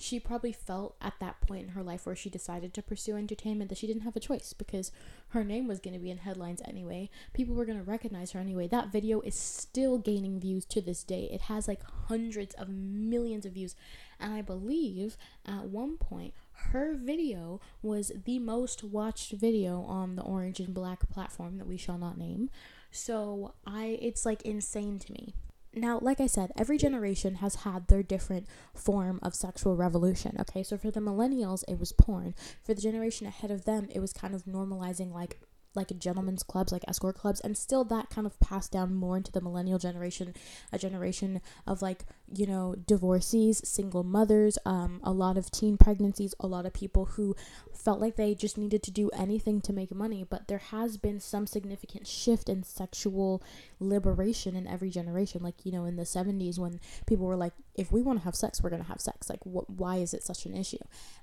she 0.00 0.18
probably 0.18 0.52
felt 0.52 0.96
at 1.02 1.12
that 1.20 1.42
point 1.42 1.62
in 1.62 1.68
her 1.70 1.82
life 1.82 2.06
where 2.06 2.16
she 2.16 2.30
decided 2.30 2.72
to 2.72 2.82
pursue 2.82 3.18
entertainment 3.18 3.68
that 3.68 3.76
she 3.76 3.86
didn't 3.86 4.02
have 4.02 4.16
a 4.16 4.20
choice 4.20 4.54
because 4.54 4.92
her 5.28 5.44
name 5.44 5.68
was 5.68 5.78
going 5.78 5.92
to 5.92 6.00
be 6.00 6.10
in 6.10 6.16
headlines 6.18 6.62
anyway. 6.64 7.10
People 7.34 7.54
were 7.54 7.66
going 7.66 7.76
to 7.76 7.84
recognize 7.84 8.32
her 8.32 8.40
anyway. 8.40 8.66
That 8.66 8.90
video 8.90 9.20
is 9.20 9.34
still 9.34 9.98
gaining 9.98 10.40
views 10.40 10.64
to 10.66 10.80
this 10.80 11.04
day. 11.04 11.28
It 11.30 11.42
has 11.42 11.68
like 11.68 11.82
hundreds 12.08 12.54
of 12.54 12.70
millions 12.70 13.44
of 13.44 13.52
views. 13.52 13.76
And 14.18 14.32
I 14.32 14.40
believe 14.40 15.18
at 15.44 15.64
one 15.64 15.98
point 15.98 16.32
her 16.70 16.94
video 16.94 17.60
was 17.82 18.10
the 18.24 18.38
most 18.38 18.82
watched 18.82 19.32
video 19.32 19.82
on 19.82 20.16
the 20.16 20.22
orange 20.22 20.60
and 20.60 20.72
black 20.72 21.10
platform 21.10 21.58
that 21.58 21.66
we 21.66 21.76
shall 21.76 21.98
not 21.98 22.16
name. 22.16 22.48
So 22.90 23.54
I 23.66 23.98
it's 24.00 24.26
like 24.26 24.42
insane 24.42 24.98
to 25.00 25.12
me. 25.12 25.34
Now, 25.72 26.00
like 26.02 26.20
I 26.20 26.26
said, 26.26 26.50
every 26.56 26.78
generation 26.78 27.36
has 27.36 27.56
had 27.56 27.86
their 27.86 28.02
different 28.02 28.48
form 28.74 29.20
of 29.22 29.36
sexual 29.36 29.76
revolution. 29.76 30.36
Okay, 30.40 30.64
so 30.64 30.76
for 30.76 30.90
the 30.90 30.98
millennials, 31.00 31.62
it 31.68 31.78
was 31.78 31.92
porn. 31.92 32.34
For 32.64 32.74
the 32.74 32.82
generation 32.82 33.28
ahead 33.28 33.52
of 33.52 33.64
them, 33.64 33.86
it 33.94 34.00
was 34.00 34.12
kind 34.12 34.34
of 34.34 34.46
normalizing 34.46 35.12
like 35.12 35.40
like 35.74 35.96
gentlemen's 35.98 36.42
clubs, 36.42 36.72
like 36.72 36.84
escort 36.88 37.16
clubs, 37.16 37.40
and 37.40 37.56
still 37.56 37.84
that 37.84 38.10
kind 38.10 38.26
of 38.26 38.38
passed 38.40 38.72
down 38.72 38.94
more 38.94 39.16
into 39.16 39.30
the 39.30 39.40
millennial 39.40 39.78
generation, 39.78 40.34
a 40.72 40.78
generation 40.78 41.40
of 41.66 41.80
like, 41.80 42.04
you 42.34 42.46
know, 42.46 42.74
divorcees, 42.86 43.60
single 43.68 44.02
mothers, 44.02 44.58
um, 44.66 45.00
a 45.04 45.12
lot 45.12 45.38
of 45.38 45.50
teen 45.50 45.76
pregnancies, 45.76 46.34
a 46.40 46.46
lot 46.46 46.66
of 46.66 46.72
people 46.72 47.04
who 47.06 47.36
felt 47.72 48.00
like 48.00 48.16
they 48.16 48.34
just 48.34 48.58
needed 48.58 48.82
to 48.82 48.90
do 48.90 49.10
anything 49.16 49.60
to 49.60 49.72
make 49.72 49.94
money. 49.94 50.24
But 50.28 50.48
there 50.48 50.58
has 50.58 50.96
been 50.96 51.20
some 51.20 51.46
significant 51.46 52.06
shift 52.06 52.48
in 52.48 52.62
sexual 52.62 53.42
liberation 53.78 54.56
in 54.56 54.66
every 54.66 54.90
generation. 54.90 55.42
Like, 55.42 55.64
you 55.64 55.72
know, 55.72 55.84
in 55.84 55.96
the 55.96 56.02
70s 56.02 56.58
when 56.58 56.80
people 57.06 57.26
were 57.26 57.36
like, 57.36 57.54
if 57.74 57.92
we 57.92 58.02
want 58.02 58.18
to 58.20 58.24
have 58.24 58.34
sex, 58.34 58.62
we're 58.62 58.70
going 58.70 58.82
to 58.82 58.88
have 58.88 59.00
sex. 59.00 59.30
Like, 59.30 59.42
wh- 59.44 59.68
why 59.70 59.96
is 59.96 60.12
it 60.12 60.24
such 60.24 60.46
an 60.46 60.56
issue? 60.56 60.78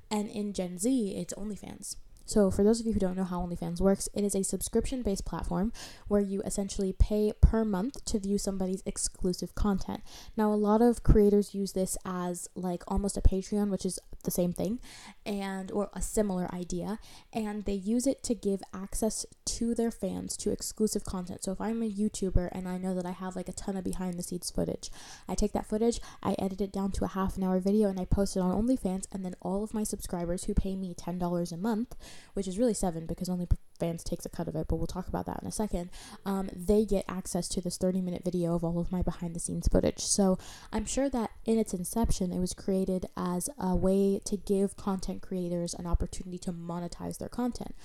And 0.09 0.29
in 0.29 0.53
Gen 0.53 0.77
Z, 0.77 1.15
it's 1.17 1.33
OnlyFans 1.33 1.97
So, 2.27 2.51
for 2.51 2.61
those 2.61 2.81
of 2.81 2.85
you 2.85 2.91
who 2.91 2.99
don't 2.99 3.15
know 3.15 3.23
how 3.23 3.39
OnlyFans 3.39 3.79
works, 3.79 4.09
it 4.13 4.21
is 4.21 4.35
a 4.35 4.43
subscription 4.43 5.01
based 5.01 5.25
platform 5.25 5.71
where 6.09 6.19
you 6.19 6.41
essentially 6.41 6.91
pay 6.91 7.31
per 7.41 7.63
month 7.63 8.03
to 8.03 8.19
view 8.19 8.37
somebody's 8.37 8.83
exclusive 8.85 9.55
content. 9.55 10.01
Now, 10.35 10.51
a 10.51 10.55
lot 10.55 10.81
of 10.81 11.03
creators 11.03 11.55
use 11.55 11.71
this 11.71 11.97
as 12.03 12.49
like 12.53 12.83
almost 12.85 13.15
a 13.15 13.21
Patreon, 13.21 13.69
which 13.69 13.85
is 13.85 13.97
the 14.25 14.31
same 14.31 14.51
thing, 14.51 14.79
and 15.25 15.71
or 15.71 15.89
a 15.93 16.01
similar 16.01 16.53
idea, 16.53 16.99
and 17.31 17.63
they 17.63 17.73
use 17.73 18.05
it 18.05 18.23
to 18.23 18.35
give 18.35 18.61
access 18.73 19.25
to 19.45 19.73
their 19.73 19.89
fans 19.89 20.35
to 20.37 20.51
exclusive 20.51 21.05
content. 21.05 21.45
So, 21.45 21.53
if 21.53 21.61
I'm 21.61 21.81
a 21.81 21.89
YouTuber 21.89 22.49
and 22.51 22.67
I 22.67 22.77
know 22.77 22.93
that 22.93 23.05
I 23.05 23.11
have 23.11 23.37
like 23.37 23.47
a 23.47 23.53
ton 23.53 23.77
of 23.77 23.85
behind 23.85 24.15
the 24.15 24.23
scenes 24.23 24.51
footage, 24.51 24.91
I 25.29 25.35
take 25.35 25.53
that 25.53 25.65
footage, 25.65 26.01
I 26.21 26.35
edit 26.37 26.59
it 26.59 26.73
down 26.73 26.91
to 26.91 27.05
a 27.05 27.07
half 27.07 27.37
an 27.37 27.43
hour 27.43 27.61
video, 27.61 27.87
and 27.87 28.01
I 28.01 28.03
post 28.03 28.35
it 28.35 28.41
on 28.41 28.67
OnlyFans, 28.67 29.05
and 29.13 29.23
then 29.23 29.35
all 29.39 29.63
of 29.63 29.73
my 29.73 29.85
subscribers 29.85 30.43
who 30.43 30.53
pay 30.53 30.75
me 30.75 30.93
$10 30.93 31.53
a 31.53 31.57
month 31.57 31.95
which 32.33 32.47
is 32.47 32.57
really 32.57 32.73
seven 32.73 33.05
because 33.05 33.29
only 33.29 33.47
fans 33.79 34.03
takes 34.03 34.25
a 34.25 34.29
cut 34.29 34.47
of 34.47 34.55
it, 34.55 34.67
but 34.67 34.77
we'll 34.77 34.87
talk 34.87 35.07
about 35.07 35.25
that 35.25 35.39
in 35.41 35.47
a 35.47 35.51
second. 35.51 35.89
Um, 36.25 36.49
they 36.55 36.85
get 36.85 37.05
access 37.07 37.47
to 37.49 37.61
this 37.61 37.77
30 37.77 38.01
minute 38.01 38.23
video 38.23 38.55
of 38.55 38.63
all 38.63 38.79
of 38.79 38.91
my 38.91 39.01
behind 39.01 39.35
the 39.35 39.39
scenes 39.39 39.67
footage. 39.67 39.99
So 39.99 40.37
I'm 40.71 40.85
sure 40.85 41.09
that 41.09 41.31
in 41.45 41.57
its 41.57 41.73
inception, 41.73 42.31
it 42.31 42.39
was 42.39 42.53
created 42.53 43.05
as 43.15 43.49
a 43.57 43.75
way 43.75 44.19
to 44.25 44.37
give 44.37 44.77
content 44.77 45.21
creators 45.21 45.73
an 45.73 45.85
opportunity 45.87 46.37
to 46.39 46.53
monetize 46.53 47.17
their 47.17 47.29
content. 47.29 47.75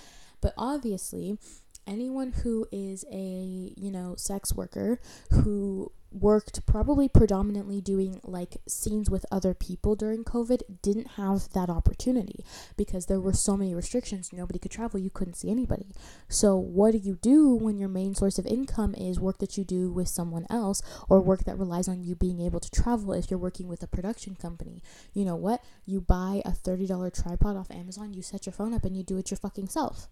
But 0.40 0.54
obviously, 0.58 1.38
anyone 1.86 2.32
who 2.42 2.66
is 2.72 3.04
a 3.10 3.72
you 3.76 3.90
know 3.90 4.14
sex 4.16 4.54
worker 4.54 5.00
who 5.30 5.92
worked 6.14 6.64
probably 6.66 7.08
predominantly 7.08 7.80
doing 7.80 8.20
like 8.22 8.58
scenes 8.68 9.08
with 9.08 9.24
other 9.30 9.54
people 9.54 9.96
during 9.96 10.24
COVID 10.24 10.60
didn't 10.82 11.12
have 11.12 11.52
that 11.52 11.70
opportunity 11.70 12.44
because 12.76 13.06
there 13.06 13.20
were 13.20 13.32
so 13.32 13.56
many 13.56 13.74
restrictions. 13.74 14.32
Nobody 14.32 14.58
could 14.58 14.70
travel, 14.70 15.00
you 15.00 15.10
couldn't 15.10 15.34
see 15.34 15.50
anybody. 15.50 15.92
So, 16.28 16.56
what 16.56 16.92
do 16.92 16.98
you 16.98 17.18
do 17.20 17.54
when 17.54 17.78
your 17.78 17.88
main 17.88 18.14
source 18.14 18.38
of 18.38 18.46
income 18.46 18.94
is 18.94 19.18
work 19.18 19.38
that 19.38 19.56
you 19.56 19.64
do 19.64 19.90
with 19.90 20.08
someone 20.08 20.46
else 20.50 20.82
or 21.08 21.20
work 21.20 21.44
that 21.44 21.58
relies 21.58 21.88
on 21.88 22.02
you 22.02 22.14
being 22.14 22.40
able 22.40 22.60
to 22.60 22.70
travel 22.70 23.12
if 23.12 23.30
you're 23.30 23.38
working 23.38 23.68
with 23.68 23.82
a 23.82 23.86
production 23.86 24.36
company? 24.36 24.82
You 25.12 25.24
know 25.24 25.36
what? 25.36 25.62
You 25.86 26.00
buy 26.00 26.42
a 26.44 26.52
$30 26.52 26.88
tripod 27.22 27.56
off 27.56 27.70
Amazon, 27.70 28.12
you 28.12 28.22
set 28.22 28.46
your 28.46 28.52
phone 28.52 28.74
up, 28.74 28.84
and 28.84 28.96
you 28.96 29.02
do 29.02 29.18
it 29.18 29.30
your 29.30 29.38
fucking 29.38 29.68
self. 29.68 30.08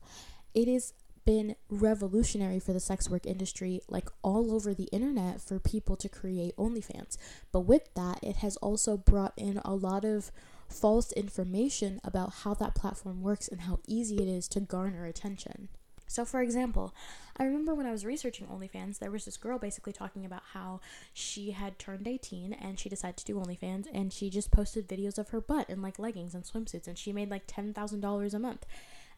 It 0.54 0.66
is 0.66 0.94
been 1.24 1.56
revolutionary 1.68 2.58
for 2.58 2.72
the 2.72 2.80
sex 2.80 3.08
work 3.08 3.26
industry, 3.26 3.80
like 3.88 4.08
all 4.22 4.54
over 4.54 4.74
the 4.74 4.88
internet, 4.92 5.40
for 5.40 5.58
people 5.58 5.96
to 5.96 6.08
create 6.08 6.56
OnlyFans. 6.56 7.16
But 7.52 7.60
with 7.60 7.92
that, 7.94 8.20
it 8.22 8.36
has 8.36 8.56
also 8.58 8.96
brought 8.96 9.34
in 9.36 9.58
a 9.64 9.74
lot 9.74 10.04
of 10.04 10.30
false 10.68 11.12
information 11.12 12.00
about 12.04 12.32
how 12.44 12.54
that 12.54 12.74
platform 12.74 13.22
works 13.22 13.48
and 13.48 13.62
how 13.62 13.80
easy 13.86 14.16
it 14.16 14.28
is 14.28 14.48
to 14.48 14.60
garner 14.60 15.04
attention. 15.04 15.68
So, 16.10 16.24
for 16.24 16.42
example, 16.42 16.92
I 17.36 17.44
remember 17.44 17.72
when 17.72 17.86
I 17.86 17.92
was 17.92 18.04
researching 18.04 18.48
OnlyFans, 18.48 18.98
there 18.98 19.12
was 19.12 19.26
this 19.26 19.36
girl 19.36 19.60
basically 19.60 19.92
talking 19.92 20.24
about 20.26 20.42
how 20.54 20.80
she 21.12 21.52
had 21.52 21.78
turned 21.78 22.08
18 22.08 22.52
and 22.52 22.80
she 22.80 22.88
decided 22.88 23.16
to 23.18 23.24
do 23.24 23.36
OnlyFans 23.36 23.86
and 23.94 24.12
she 24.12 24.28
just 24.28 24.50
posted 24.50 24.88
videos 24.88 25.18
of 25.18 25.28
her 25.28 25.40
butt 25.40 25.70
in 25.70 25.80
like 25.80 26.00
leggings 26.00 26.34
and 26.34 26.42
swimsuits 26.42 26.88
and 26.88 26.98
she 26.98 27.12
made 27.12 27.30
like 27.30 27.46
$10,000 27.46 28.34
a 28.34 28.38
month. 28.40 28.66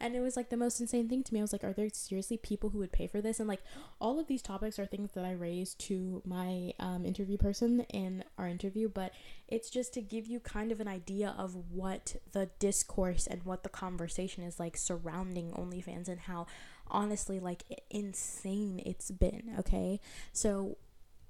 And 0.03 0.17
it 0.17 0.21
was 0.21 0.37
like 0.37 0.51
the 0.51 0.57
most 0.57 0.81
insane 0.81 1.09
thing 1.09 1.23
to 1.23 1.33
me. 1.33 1.39
I 1.39 1.43
was 1.43 1.53
like, 1.53 1.63
are 1.63 1.73
there 1.73 1.89
seriously 1.93 2.37
people 2.37 2.71
who 2.71 2.79
would 2.79 2.91
pay 2.91 3.07
for 3.07 3.21
this? 3.21 3.39
And 3.39 3.49
like 3.49 3.63
all 4.01 4.19
of 4.19 4.27
these 4.27 4.43
topics 4.43 4.81
are 4.81 4.85
things 4.85 5.13
that 5.13 5.25
I 5.25 5.31
raised 5.31 5.79
to 5.87 6.21
my 6.27 6.73
um, 6.81 7.07
interview 7.07 7.39
person 7.39 7.87
in 7.89 8.25
our 8.37 8.49
interview, 8.49 8.89
but 8.89 9.13
it's 9.47 9.71
just 9.71 9.95
to 9.95 10.01
give 10.03 10.27
you 10.27 10.41
kind 10.41 10.73
of 10.73 10.81
an 10.81 10.89
idea 10.89 11.37
of 11.39 11.55
what 11.71 12.17
the 12.33 12.51
discourse 12.59 13.29
and 13.29 13.45
what 13.45 13.63
the 13.63 13.69
conversation 13.69 14.43
is 14.43 14.59
like 14.59 14.77
surrounding 14.77 15.53
OnlyFans 15.53 16.09
and 16.09 16.19
how 16.21 16.47
honestly 16.89 17.39
like 17.39 17.63
insane 17.89 18.83
it's 18.85 19.13
been, 19.13 19.55
okay? 19.61 20.01
So 20.33 20.79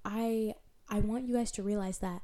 I 0.03 0.55
I 0.89 1.01
want 1.01 1.27
you 1.29 1.35
guys 1.35 1.53
to 1.53 1.63
realize 1.63 1.99
that 1.99 2.23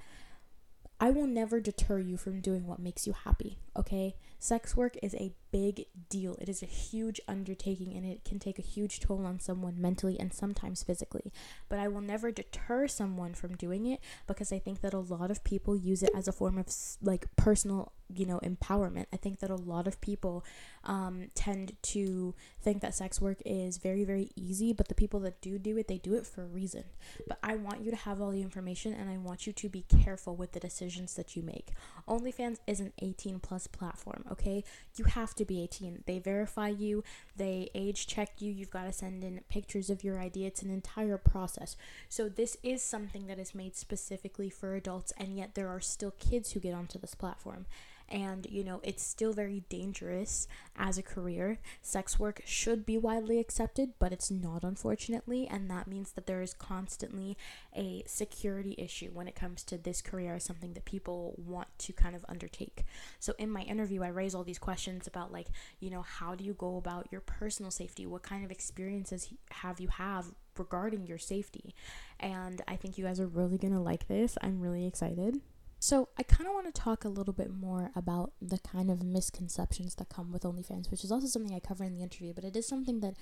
I 1.01 1.11
will 1.11 1.27
never 1.27 1.61
deter 1.61 1.99
you 2.01 2.17
from 2.17 2.41
doing 2.41 2.67
what 2.67 2.81
makes 2.81 3.07
you 3.07 3.13
happy, 3.13 3.59
okay? 3.77 4.17
Sex 4.39 4.77
work 4.77 4.97
is 5.03 5.15
a 5.15 5.33
big 5.51 5.87
deal. 6.09 6.37
It 6.41 6.49
is 6.49 6.63
a 6.63 6.67
huge 6.67 7.21
undertaking 7.29 7.95
and 7.95 8.05
it 8.05 8.25
can 8.25 8.39
take 8.39 8.59
a 8.59 8.63
huge 8.63 9.01
toll 9.01 9.25
on 9.25 9.41
someone 9.41 9.81
mentally 9.81 10.19
and 10.19 10.33
sometimes 10.33 10.83
physically. 10.83 11.33
But 11.69 11.79
I 11.79 11.89
will 11.89 12.01
never 12.01 12.31
deter 12.31 12.89
someone 12.89 13.35
from 13.35 13.57
doing 13.57 13.87
it 13.87 14.01
because 14.27 14.53
I 14.53 14.59
think 14.59 14.81
that 14.81 14.95
a 14.95 14.99
lot 14.99 15.31
of 15.31 15.45
people 15.45 15.77
use 15.77 16.03
it 16.03 16.11
as 16.15 16.29
a 16.29 16.33
form 16.33 16.59
of 16.59 16.69
like 17.03 17.27
personal, 17.37 17.93
you 18.13 18.27
know, 18.27 18.41
empowerment. 18.43 19.07
I 19.13 19.17
think 19.17 19.41
that 19.41 19.51
a 19.51 19.57
lot 19.57 19.87
of 19.87 20.01
people 20.01 20.45
um, 20.85 21.31
tend 21.35 21.77
to 21.83 22.35
think 22.63 22.81
that 22.83 22.95
sex 22.95 23.21
work 23.21 23.39
is 23.45 23.79
very, 23.79 24.05
very 24.05 24.31
easy, 24.37 24.73
but 24.73 24.89
the 24.89 24.95
people 24.95 25.21
that 25.21 25.41
do 25.41 25.59
do 25.59 25.77
it, 25.77 25.89
they 25.89 25.99
do 25.99 26.15
it 26.15 26.27
for 26.27 26.43
a 26.43 26.47
reason. 26.47 26.85
But 27.27 27.39
I 27.43 27.57
want 27.57 27.83
you 27.83 27.91
to 27.91 27.97
have 27.97 28.21
all 28.21 28.31
the 28.31 28.43
information 28.43 28.93
and 28.93 29.11
I 29.11 29.19
want 29.19 29.47
you 29.47 29.53
to 29.53 29.69
be 29.69 29.83
careful 29.83 30.37
with 30.37 30.53
the 30.53 30.61
decisions 30.61 31.15
that 31.15 31.37
you 31.37 31.43
make. 31.43 31.73
OnlyFans 32.09 32.59
is 32.67 32.81
an 32.81 32.93
18 33.01 33.41
plus 33.41 33.67
platform, 33.67 34.25
okay? 34.31 34.65
You 34.97 35.05
have 35.05 35.35
to 35.39 35.45
be 35.45 35.63
18. 35.63 36.05
They 36.07 36.19
verify 36.19 36.69
you, 36.69 37.03
they 37.37 37.71
age 37.75 38.07
check 38.07 38.41
you, 38.41 38.53
you've 38.53 38.71
got 38.71 38.85
to 38.85 38.93
send 38.93 39.25
in 39.25 39.41
pictures 39.49 39.91
of 39.91 40.05
your 40.05 40.19
ID. 40.19 40.45
It's 40.45 40.63
an 40.63 40.71
entire 40.71 41.19
process. 41.19 41.77
So, 42.09 42.29
this 42.29 42.57
is 42.63 42.83
something 42.83 43.27
that 43.27 43.39
is 43.39 43.55
made 43.55 43.77
specifically 43.77 44.51
for 44.51 44.75
adults, 44.75 45.13
and 45.17 45.37
yet 45.37 45.55
there 45.55 45.69
are 45.69 45.81
still 45.81 46.13
kids 46.13 46.53
who 46.53 46.61
get 46.61 46.75
onto 46.75 46.99
this 46.99 47.15
platform 47.15 47.67
and 48.11 48.47
you 48.51 48.65
know 48.65 48.81
it's 48.83 49.03
still 49.03 49.33
very 49.33 49.63
dangerous 49.69 50.49
as 50.77 50.99
a 50.99 51.03
career. 51.03 51.59
Sex 51.83 52.19
work 52.19 52.43
should 52.45 52.87
be 52.87 52.97
widely 52.97 53.39
accepted 53.39 53.91
but 53.99 54.13
it's 54.13 54.31
not 54.31 54.65
unfortunately. 54.65 55.47
And 55.47 55.71
that 55.71 55.87
means 55.87 56.13
that 56.13 56.27
there 56.27 56.43
is 56.43 56.55
constantly 56.55 57.37
a 57.77 58.03
security 58.07 58.75
issue 58.79 59.11
when 59.13 59.29
it 59.29 59.35
comes 59.35 59.63
to 59.65 59.79
this 59.79 60.01
career 60.01 60.35
as 60.35 60.45
something 60.45 60.73
that 60.75 60.85
people 60.85 61.35
want 61.37 61.69
to 61.79 61.93
kind 61.93 62.17
of 62.17 62.25
undertake. 62.29 62.85
So 63.19 63.35
in 63.39 63.51
my 63.51 63.63
interview 63.63 64.03
i 64.03 64.09
raise 64.09 64.35
all 64.35 64.45
these 64.45 64.59
questions 64.59 65.07
about 65.07 65.33
like 65.33 65.49
you 65.81 65.91
know 65.91 66.03
how 66.03 66.35
do 66.35 66.45
you 66.45 66.55
go 66.55 66.77
about 66.77 67.09
your 67.11 67.21
personal 67.21 67.71
safety? 67.71 68.07
What 68.07 68.23
kind 68.23 68.45
of 68.45 68.51
experiences 68.51 69.29
have 69.51 69.81
you 69.81 69.89
have 69.89 70.33
regarding 70.57 71.07
your 71.07 71.19
safety? 71.19 71.75
And 72.21 72.63
i 72.67 72.77
think 72.77 72.99
you 72.99 73.05
guys 73.05 73.21
are 73.21 73.27
really 73.27 73.59
gonna 73.59 73.83
like 73.83 74.09
this. 74.09 74.39
I'm 74.43 74.61
really 74.61 74.87
excited 74.87 75.41
so, 75.81 76.09
I 76.19 76.23
kind 76.25 76.49
of 76.49 76.55
want 76.55 76.67
to 76.67 76.81
talk 76.81 77.05
a 77.05 77.09
little 77.09 77.33
bit 77.33 77.53
more 77.53 77.91
about 77.95 78.33
the 78.43 78.59
kind 78.59 78.91
of 78.91 79.03
misconceptions 79.03 79.95
that 79.97 80.09
come 80.09 80.33
with 80.33 80.43
OnlyFans, 80.43 80.91
which 80.91 81.05
is 81.05 81.13
also 81.13 81.27
something 81.27 81.55
I 81.55 81.61
cover 81.61 81.85
in 81.85 81.95
the 81.95 82.03
interview, 82.03 82.33
but 82.35 82.45
it 82.45 82.57
is 82.57 82.67
something 82.67 83.01
that 83.01 83.15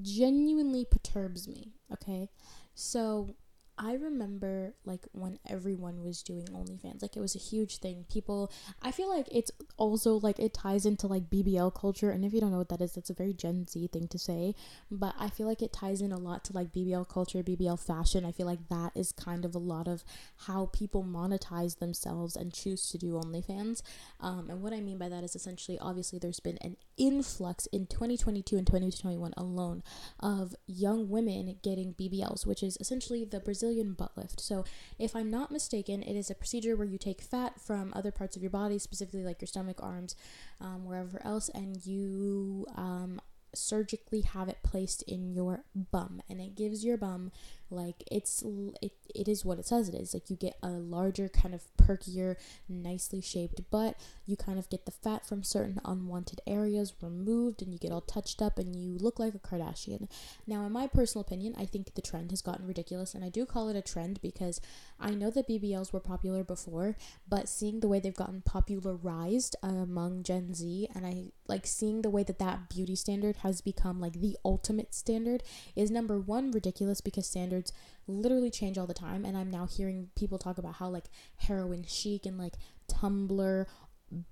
genuinely 0.00 0.84
perturbs 0.84 1.48
me, 1.48 1.72
okay? 1.92 2.28
So, 2.74 3.34
I 3.78 3.94
remember 3.94 4.74
like 4.84 5.06
when 5.12 5.38
everyone 5.48 6.02
was 6.02 6.22
doing 6.22 6.46
OnlyFans, 6.46 7.02
like 7.02 7.16
it 7.16 7.20
was 7.20 7.34
a 7.34 7.38
huge 7.38 7.78
thing. 7.78 8.06
People, 8.10 8.50
I 8.82 8.90
feel 8.90 9.08
like 9.14 9.26
it's 9.30 9.50
also 9.76 10.14
like 10.14 10.38
it 10.38 10.54
ties 10.54 10.86
into 10.86 11.06
like 11.06 11.28
BBL 11.28 11.74
culture, 11.74 12.10
and 12.10 12.24
if 12.24 12.32
you 12.32 12.40
don't 12.40 12.50
know 12.52 12.58
what 12.58 12.70
that 12.70 12.80
is, 12.80 12.92
that's 12.92 13.10
a 13.10 13.14
very 13.14 13.34
Gen 13.34 13.66
Z 13.66 13.88
thing 13.88 14.08
to 14.08 14.18
say. 14.18 14.54
But 14.90 15.14
I 15.18 15.28
feel 15.28 15.46
like 15.46 15.60
it 15.60 15.72
ties 15.74 16.00
in 16.00 16.10
a 16.10 16.18
lot 16.18 16.42
to 16.44 16.54
like 16.54 16.72
BBL 16.72 17.08
culture, 17.08 17.42
BBL 17.42 17.78
fashion. 17.78 18.24
I 18.24 18.32
feel 18.32 18.46
like 18.46 18.68
that 18.70 18.92
is 18.94 19.12
kind 19.12 19.44
of 19.44 19.54
a 19.54 19.58
lot 19.58 19.88
of 19.88 20.04
how 20.46 20.66
people 20.72 21.04
monetize 21.04 21.78
themselves 21.78 22.34
and 22.34 22.54
choose 22.54 22.88
to 22.90 22.98
do 22.98 23.12
OnlyFans. 23.12 23.82
Um, 24.20 24.48
and 24.48 24.62
what 24.62 24.72
I 24.72 24.80
mean 24.80 24.96
by 24.96 25.10
that 25.10 25.22
is 25.22 25.36
essentially, 25.36 25.78
obviously, 25.78 26.18
there's 26.18 26.40
been 26.40 26.58
an 26.62 26.76
influx 26.96 27.66
in 27.66 27.86
2022 27.86 28.56
and 28.56 28.66
2021 28.66 29.34
alone 29.36 29.82
of 30.20 30.54
young 30.66 31.08
women 31.08 31.56
getting 31.62 31.94
BBLs, 31.94 32.46
which 32.46 32.62
is 32.62 32.76
essentially 32.80 33.24
the 33.24 33.40
Brazilian 33.40 33.92
butt 33.92 34.12
lift. 34.16 34.40
So, 34.40 34.64
if 34.98 35.14
I'm 35.14 35.30
not 35.30 35.50
mistaken, 35.50 36.02
it 36.02 36.16
is 36.16 36.30
a 36.30 36.34
procedure 36.34 36.76
where 36.76 36.86
you 36.86 36.98
take 36.98 37.20
fat 37.20 37.60
from 37.60 37.92
other 37.94 38.10
parts 38.10 38.36
of 38.36 38.42
your 38.42 38.50
body, 38.50 38.78
specifically 38.78 39.24
like 39.24 39.40
your 39.40 39.48
stomach, 39.48 39.82
arms, 39.82 40.16
um, 40.60 40.84
wherever 40.84 41.24
else, 41.24 41.48
and 41.50 41.84
you 41.84 42.66
um, 42.76 43.20
surgically 43.54 44.22
have 44.22 44.48
it 44.48 44.58
placed 44.62 45.02
in 45.02 45.32
your 45.32 45.64
bum, 45.74 46.22
and 46.28 46.40
it 46.40 46.54
gives 46.54 46.84
your 46.84 46.96
bum 46.96 47.32
like 47.70 48.04
it's 48.10 48.42
it, 48.82 48.92
it 49.14 49.28
is 49.28 49.44
what 49.44 49.58
it 49.58 49.66
says 49.66 49.88
it 49.88 49.94
is. 49.94 50.14
Like 50.14 50.30
you 50.30 50.36
get 50.36 50.56
a 50.62 50.70
larger 50.70 51.28
kind 51.28 51.54
of 51.54 51.62
perkier 51.76 52.36
nicely 52.68 53.20
shaped 53.20 53.70
butt. 53.70 53.96
You 54.26 54.36
kind 54.36 54.58
of 54.58 54.68
get 54.68 54.84
the 54.84 54.92
fat 54.92 55.26
from 55.26 55.42
certain 55.42 55.80
unwanted 55.84 56.40
areas 56.46 56.94
removed 57.00 57.62
and 57.62 57.72
you 57.72 57.78
get 57.78 57.92
all 57.92 58.00
touched 58.00 58.42
up 58.42 58.58
and 58.58 58.76
you 58.76 58.98
look 58.98 59.18
like 59.18 59.34
a 59.34 59.38
kardashian. 59.38 60.08
Now 60.46 60.64
in 60.66 60.72
my 60.72 60.86
personal 60.86 61.22
opinion 61.22 61.54
i 61.58 61.64
think 61.64 61.94
the 61.94 62.02
trend 62.02 62.30
has 62.30 62.42
gotten 62.42 62.66
ridiculous 62.66 63.14
and 63.14 63.24
i 63.24 63.28
do 63.28 63.46
call 63.46 63.68
it 63.68 63.76
a 63.76 63.82
trend 63.82 64.20
because 64.20 64.60
i 65.00 65.10
know 65.10 65.30
that 65.30 65.48
bbls 65.48 65.92
were 65.92 66.00
popular 66.00 66.42
before 66.44 66.96
but 67.28 67.48
seeing 67.48 67.80
the 67.80 67.88
way 67.88 68.00
they've 68.00 68.14
gotten 68.14 68.42
popularized 68.42 69.56
among 69.62 70.22
gen 70.22 70.54
z 70.54 70.88
and 70.94 71.06
i 71.06 71.24
like 71.48 71.66
seeing 71.66 72.02
the 72.02 72.10
way 72.10 72.22
that 72.22 72.38
that 72.38 72.68
beauty 72.68 72.96
standard 72.96 73.36
has 73.36 73.60
become 73.60 74.00
like 74.00 74.20
the 74.20 74.36
ultimate 74.44 74.94
standard 74.94 75.42
is 75.74 75.90
number 75.90 76.18
one 76.18 76.50
ridiculous 76.50 77.00
because 77.00 77.26
standards 77.26 77.55
standards 77.56 77.72
literally 78.08 78.50
change 78.50 78.78
all 78.78 78.86
the 78.86 78.94
time 78.94 79.24
and 79.24 79.36
i'm 79.36 79.50
now 79.50 79.66
hearing 79.66 80.08
people 80.14 80.38
talk 80.38 80.58
about 80.58 80.74
how 80.74 80.88
like 80.88 81.06
heroin 81.36 81.84
chic 81.86 82.26
and 82.26 82.38
like 82.38 82.54
tumblr 82.88 83.66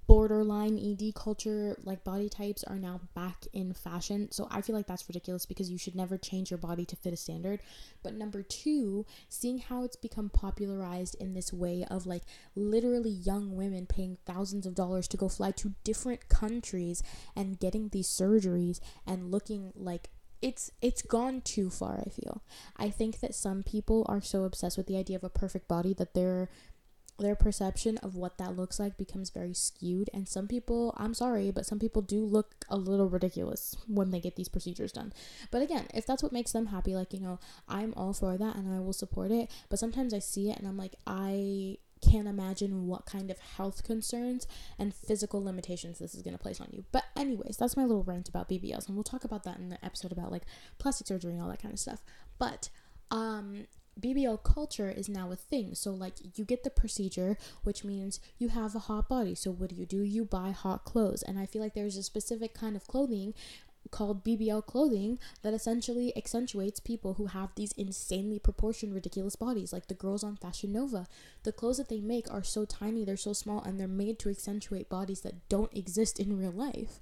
borderline 0.07 0.78
ED 0.78 1.16
culture, 1.16 1.76
like 1.83 2.04
body 2.04 2.28
types 2.28 2.62
are 2.62 2.78
now 2.78 3.00
back 3.16 3.45
in 3.52 3.75
fashion. 3.75 4.31
So 4.31 4.47
I 4.49 4.61
feel 4.61 4.76
like 4.76 4.87
that's 4.87 5.09
ridiculous 5.09 5.47
because 5.47 5.69
you 5.69 5.78
should 5.78 5.97
never 5.97 6.16
change 6.16 6.49
your 6.49 6.59
body 6.59 6.85
to 6.85 6.95
fit 6.95 7.12
a 7.12 7.16
standard. 7.16 7.61
But 8.04 8.14
number 8.14 8.45
two, 8.45 9.04
seeing 9.28 9.59
how 9.59 9.83
it's 9.83 9.97
become 9.97 10.31
popularized 10.31 11.16
in 11.16 11.35
this 11.35 11.52
way 11.52 11.85
of 11.90 12.07
like 12.07 12.23
literally 12.54 13.11
young 13.11 13.57
women 13.57 13.85
paying 13.87 14.16
thousands 14.25 14.64
of 14.64 14.76
dollars 14.76 15.09
to 15.09 15.16
go 15.16 15.28
fly 15.28 15.50
to 15.50 15.75
different 15.83 16.28
countries 16.28 17.02
and 17.35 17.59
getting 17.59 17.88
these 17.88 18.07
surgeries 18.07 18.78
and 19.09 19.33
looking 19.33 19.73
like 19.75 20.09
it's 20.44 20.70
it's 20.82 21.00
gone 21.00 21.40
too 21.40 21.70
far 21.70 22.02
i 22.06 22.10
feel. 22.10 22.42
I 22.76 22.90
think 22.90 23.20
that 23.20 23.34
some 23.34 23.62
people 23.62 24.04
are 24.08 24.20
so 24.20 24.44
obsessed 24.44 24.76
with 24.76 24.86
the 24.86 24.98
idea 24.98 25.16
of 25.16 25.24
a 25.24 25.30
perfect 25.30 25.66
body 25.68 25.94
that 25.94 26.12
they're 26.12 26.50
their 27.16 27.36
perception 27.36 27.96
of 27.98 28.16
what 28.16 28.38
that 28.38 28.56
looks 28.56 28.80
like 28.80 28.98
becomes 28.98 29.30
very 29.30 29.54
skewed. 29.54 30.10
And 30.12 30.28
some 30.28 30.46
people 30.46 30.94
i'm 30.98 31.14
sorry 31.14 31.50
but 31.50 31.64
some 31.64 31.78
people 31.78 32.02
do 32.02 32.24
look 32.24 32.66
a 32.68 32.76
little 32.76 33.08
ridiculous 33.08 33.74
when 33.88 34.10
they 34.10 34.20
get 34.20 34.36
these 34.36 34.50
procedures 34.50 34.92
done. 34.92 35.14
But 35.50 35.62
again 35.62 35.86
if 35.94 36.04
that's 36.04 36.22
what 36.22 36.32
makes 36.32 36.52
them 36.52 36.66
happy 36.66 36.94
like 36.94 37.14
you 37.14 37.20
know 37.20 37.38
i'm 37.66 37.94
all 37.96 38.12
for 38.12 38.36
that 38.36 38.56
and 38.56 38.70
i 38.74 38.80
will 38.80 38.92
support 38.92 39.30
it. 39.30 39.50
But 39.70 39.78
sometimes 39.78 40.12
i 40.12 40.18
see 40.18 40.50
it 40.50 40.58
and 40.58 40.68
i'm 40.68 40.76
like 40.76 40.96
i 41.06 41.78
can't 42.11 42.28
imagine 42.28 42.87
what 42.87 43.06
kind 43.06 43.30
of 43.30 43.38
health 43.38 43.84
concerns 43.84 44.46
and 44.78 44.94
physical 44.94 45.42
limitations 45.42 45.99
this 45.99 46.14
is 46.14 46.23
going 46.23 46.37
to 46.37 46.42
place 46.42 46.61
on 46.61 46.68
you. 46.73 46.84
But 46.92 47.04
anyways, 47.16 47.56
that's 47.56 47.76
my 47.76 47.84
little 47.84 48.04
rant 48.04 48.28
about 48.28 48.49
BBLs 48.49 48.87
and 48.87 48.96
we'll 48.96 49.04
talk 49.04 49.25
about 49.25 49.44
that 49.44 49.58
in 49.58 49.68
the 49.68 49.84
episode 49.84 50.12
about 50.12 50.32
like 50.32 50.44
plastic 50.78 51.06
surgery 51.06 51.32
and 51.32 51.42
all 51.42 51.49
that 51.49 51.62
kind 51.62 51.73
of 51.73 51.80
stuff. 51.80 52.02
But 52.38 52.70
um 53.11 53.66
BBL 54.00 54.42
culture 54.42 54.90
is 54.90 55.08
now 55.08 55.30
a 55.30 55.37
thing. 55.37 55.75
So, 55.75 55.92
like, 55.92 56.14
you 56.37 56.44
get 56.44 56.64
the 56.64 56.70
procedure, 56.70 57.37
which 57.62 57.84
means 57.84 58.20
you 58.38 58.49
have 58.49 58.75
a 58.75 58.80
hot 58.80 59.08
body. 59.08 59.34
So, 59.34 59.50
what 59.52 59.70
do 59.70 59.76
you 59.76 59.87
do? 59.87 60.02
You 60.02 60.25
buy 60.25 60.50
hot 60.50 60.84
clothes. 60.84 61.23
And 61.23 61.38
I 61.38 61.46
feel 61.46 61.62
like 61.62 61.75
there's 61.75 61.96
a 61.96 62.02
specific 62.02 62.54
kind 62.54 62.76
of 62.76 62.87
clothing 62.87 63.34
called 63.91 64.25
BBL 64.25 64.64
clothing 64.67 65.19
that 65.43 65.55
essentially 65.55 66.17
accentuates 66.17 66.81
people 66.81 67.14
who 67.14 67.26
have 67.26 67.55
these 67.55 67.73
insanely 67.73 68.38
proportioned, 68.38 68.95
ridiculous 68.95 69.37
bodies, 69.37 69.73
like 69.73 69.88
the 69.88 69.95
girls 69.95 70.25
on 70.25 70.37
Fashion 70.37 70.73
Nova. 70.73 71.07
The 71.43 71.53
clothes 71.53 71.79
that 71.79 71.88
they 71.88 72.00
make 72.00 72.31
are 72.33 72.43
so 72.43 72.64
tiny, 72.64 73.05
they're 73.05 73.17
so 73.17 73.33
small, 73.33 73.62
and 73.62 73.79
they're 73.79 73.88
made 73.88 74.19
to 74.21 74.31
accentuate 74.31 74.88
bodies 74.88 75.21
that 75.21 75.49
don't 75.49 75.75
exist 75.76 76.19
in 76.19 76.38
real 76.38 76.53
life. 76.53 77.00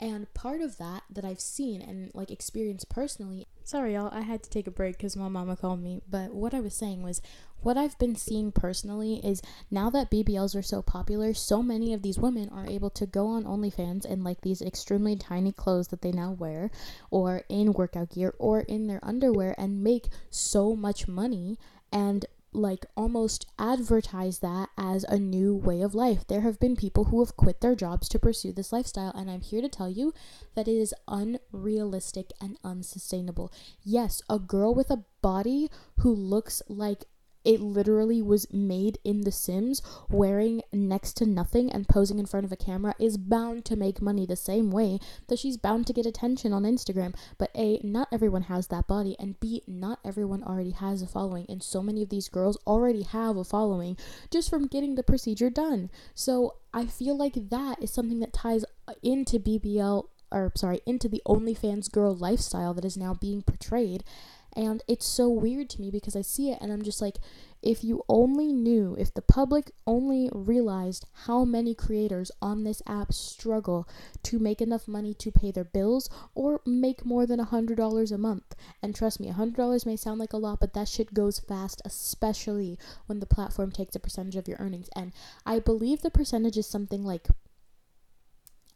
And 0.00 0.32
part 0.32 0.62
of 0.62 0.78
that 0.78 1.02
that 1.10 1.26
I've 1.26 1.40
seen 1.40 1.82
and 1.82 2.10
like 2.14 2.30
experienced 2.30 2.88
personally. 2.88 3.46
Sorry, 3.64 3.94
y'all, 3.94 4.08
I 4.12 4.22
had 4.22 4.42
to 4.42 4.50
take 4.50 4.66
a 4.66 4.70
break 4.70 4.96
because 4.96 5.14
my 5.14 5.28
mama 5.28 5.56
called 5.56 5.82
me. 5.82 6.00
But 6.10 6.32
what 6.34 6.54
I 6.54 6.60
was 6.60 6.74
saying 6.74 7.02
was, 7.02 7.20
what 7.60 7.76
I've 7.76 7.98
been 7.98 8.16
seeing 8.16 8.50
personally 8.50 9.20
is 9.22 9.42
now 9.70 9.90
that 9.90 10.10
BBLs 10.10 10.56
are 10.56 10.62
so 10.62 10.80
popular, 10.80 11.34
so 11.34 11.62
many 11.62 11.92
of 11.92 12.00
these 12.00 12.18
women 12.18 12.48
are 12.48 12.66
able 12.66 12.88
to 12.90 13.04
go 13.04 13.26
on 13.26 13.44
OnlyFans 13.44 14.06
in 14.06 14.24
like 14.24 14.40
these 14.40 14.62
extremely 14.62 15.14
tiny 15.16 15.52
clothes 15.52 15.88
that 15.88 16.00
they 16.00 16.12
now 16.12 16.32
wear, 16.32 16.70
or 17.10 17.44
in 17.50 17.74
workout 17.74 18.10
gear, 18.14 18.34
or 18.38 18.60
in 18.60 18.86
their 18.86 19.04
underwear, 19.04 19.54
and 19.58 19.84
make 19.84 20.08
so 20.30 20.74
much 20.74 21.06
money. 21.06 21.58
And 21.92 22.24
like 22.52 22.86
almost 22.96 23.46
advertise 23.58 24.40
that 24.40 24.68
as 24.76 25.04
a 25.04 25.18
new 25.18 25.54
way 25.54 25.82
of 25.82 25.94
life. 25.94 26.26
There 26.26 26.40
have 26.40 26.58
been 26.58 26.76
people 26.76 27.04
who 27.04 27.24
have 27.24 27.36
quit 27.36 27.60
their 27.60 27.74
jobs 27.74 28.08
to 28.10 28.18
pursue 28.18 28.52
this 28.52 28.72
lifestyle, 28.72 29.12
and 29.14 29.30
I'm 29.30 29.40
here 29.40 29.62
to 29.62 29.68
tell 29.68 29.88
you 29.88 30.12
that 30.54 30.68
it 30.68 30.76
is 30.76 30.94
unrealistic 31.06 32.32
and 32.40 32.58
unsustainable. 32.64 33.52
Yes, 33.82 34.22
a 34.28 34.38
girl 34.38 34.74
with 34.74 34.90
a 34.90 35.04
body 35.22 35.70
who 35.98 36.14
looks 36.14 36.62
like 36.68 37.04
it 37.44 37.60
literally 37.60 38.20
was 38.20 38.52
made 38.52 38.98
in 39.04 39.22
The 39.22 39.32
Sims, 39.32 39.82
wearing 40.08 40.62
next 40.72 41.16
to 41.18 41.26
nothing 41.26 41.70
and 41.70 41.88
posing 41.88 42.18
in 42.18 42.26
front 42.26 42.44
of 42.44 42.52
a 42.52 42.56
camera, 42.56 42.94
is 42.98 43.16
bound 43.16 43.64
to 43.66 43.76
make 43.76 44.02
money 44.02 44.26
the 44.26 44.36
same 44.36 44.70
way 44.70 44.98
that 45.28 45.38
she's 45.38 45.56
bound 45.56 45.86
to 45.86 45.92
get 45.92 46.06
attention 46.06 46.52
on 46.52 46.64
Instagram. 46.64 47.14
But 47.38 47.50
A, 47.54 47.80
not 47.82 48.08
everyone 48.12 48.42
has 48.42 48.66
that 48.68 48.86
body, 48.86 49.16
and 49.18 49.38
B, 49.40 49.62
not 49.66 50.00
everyone 50.04 50.42
already 50.42 50.72
has 50.72 51.02
a 51.02 51.06
following, 51.06 51.46
and 51.48 51.62
so 51.62 51.82
many 51.82 52.02
of 52.02 52.08
these 52.10 52.28
girls 52.28 52.58
already 52.66 53.02
have 53.02 53.36
a 53.36 53.44
following 53.44 53.96
just 54.30 54.50
from 54.50 54.66
getting 54.66 54.94
the 54.94 55.02
procedure 55.02 55.50
done. 55.50 55.90
So 56.14 56.56
I 56.72 56.86
feel 56.86 57.16
like 57.16 57.50
that 57.50 57.82
is 57.82 57.90
something 57.90 58.20
that 58.20 58.32
ties 58.32 58.64
into 59.02 59.38
BBL, 59.38 60.04
or 60.30 60.52
sorry, 60.54 60.80
into 60.86 61.08
the 61.08 61.22
OnlyFans 61.26 61.90
girl 61.90 62.14
lifestyle 62.14 62.74
that 62.74 62.84
is 62.84 62.96
now 62.96 63.14
being 63.14 63.42
portrayed 63.42 64.04
and 64.56 64.82
it's 64.88 65.06
so 65.06 65.28
weird 65.28 65.70
to 65.70 65.80
me 65.80 65.90
because 65.90 66.16
I 66.16 66.22
see 66.22 66.50
it 66.50 66.58
and 66.60 66.72
I'm 66.72 66.82
just 66.82 67.00
like, 67.00 67.16
if 67.62 67.84
you 67.84 68.02
only 68.08 68.52
knew, 68.52 68.96
if 68.98 69.12
the 69.12 69.22
public 69.22 69.70
only 69.86 70.30
realized 70.32 71.04
how 71.26 71.44
many 71.44 71.74
creators 71.74 72.30
on 72.40 72.64
this 72.64 72.82
app 72.86 73.12
struggle 73.12 73.86
to 74.22 74.38
make 74.38 74.62
enough 74.62 74.88
money 74.88 75.12
to 75.14 75.30
pay 75.30 75.50
their 75.50 75.64
bills 75.64 76.08
or 76.34 76.62
make 76.64 77.04
more 77.04 77.26
than 77.26 77.38
a 77.38 77.46
$100 77.46 78.12
a 78.12 78.18
month. 78.18 78.54
And 78.82 78.94
trust 78.94 79.20
me, 79.20 79.28
a 79.28 79.34
$100 79.34 79.84
may 79.84 79.96
sound 79.96 80.18
like 80.20 80.32
a 80.32 80.38
lot, 80.38 80.60
but 80.60 80.72
that 80.72 80.88
shit 80.88 81.12
goes 81.12 81.38
fast, 81.38 81.82
especially 81.84 82.78
when 83.06 83.20
the 83.20 83.26
platform 83.26 83.70
takes 83.70 83.94
a 83.94 84.00
percentage 84.00 84.36
of 84.36 84.48
your 84.48 84.58
earnings. 84.58 84.88
And 84.96 85.12
I 85.44 85.58
believe 85.58 86.00
the 86.00 86.10
percentage 86.10 86.56
is 86.56 86.66
something 86.66 87.04
like 87.04 87.28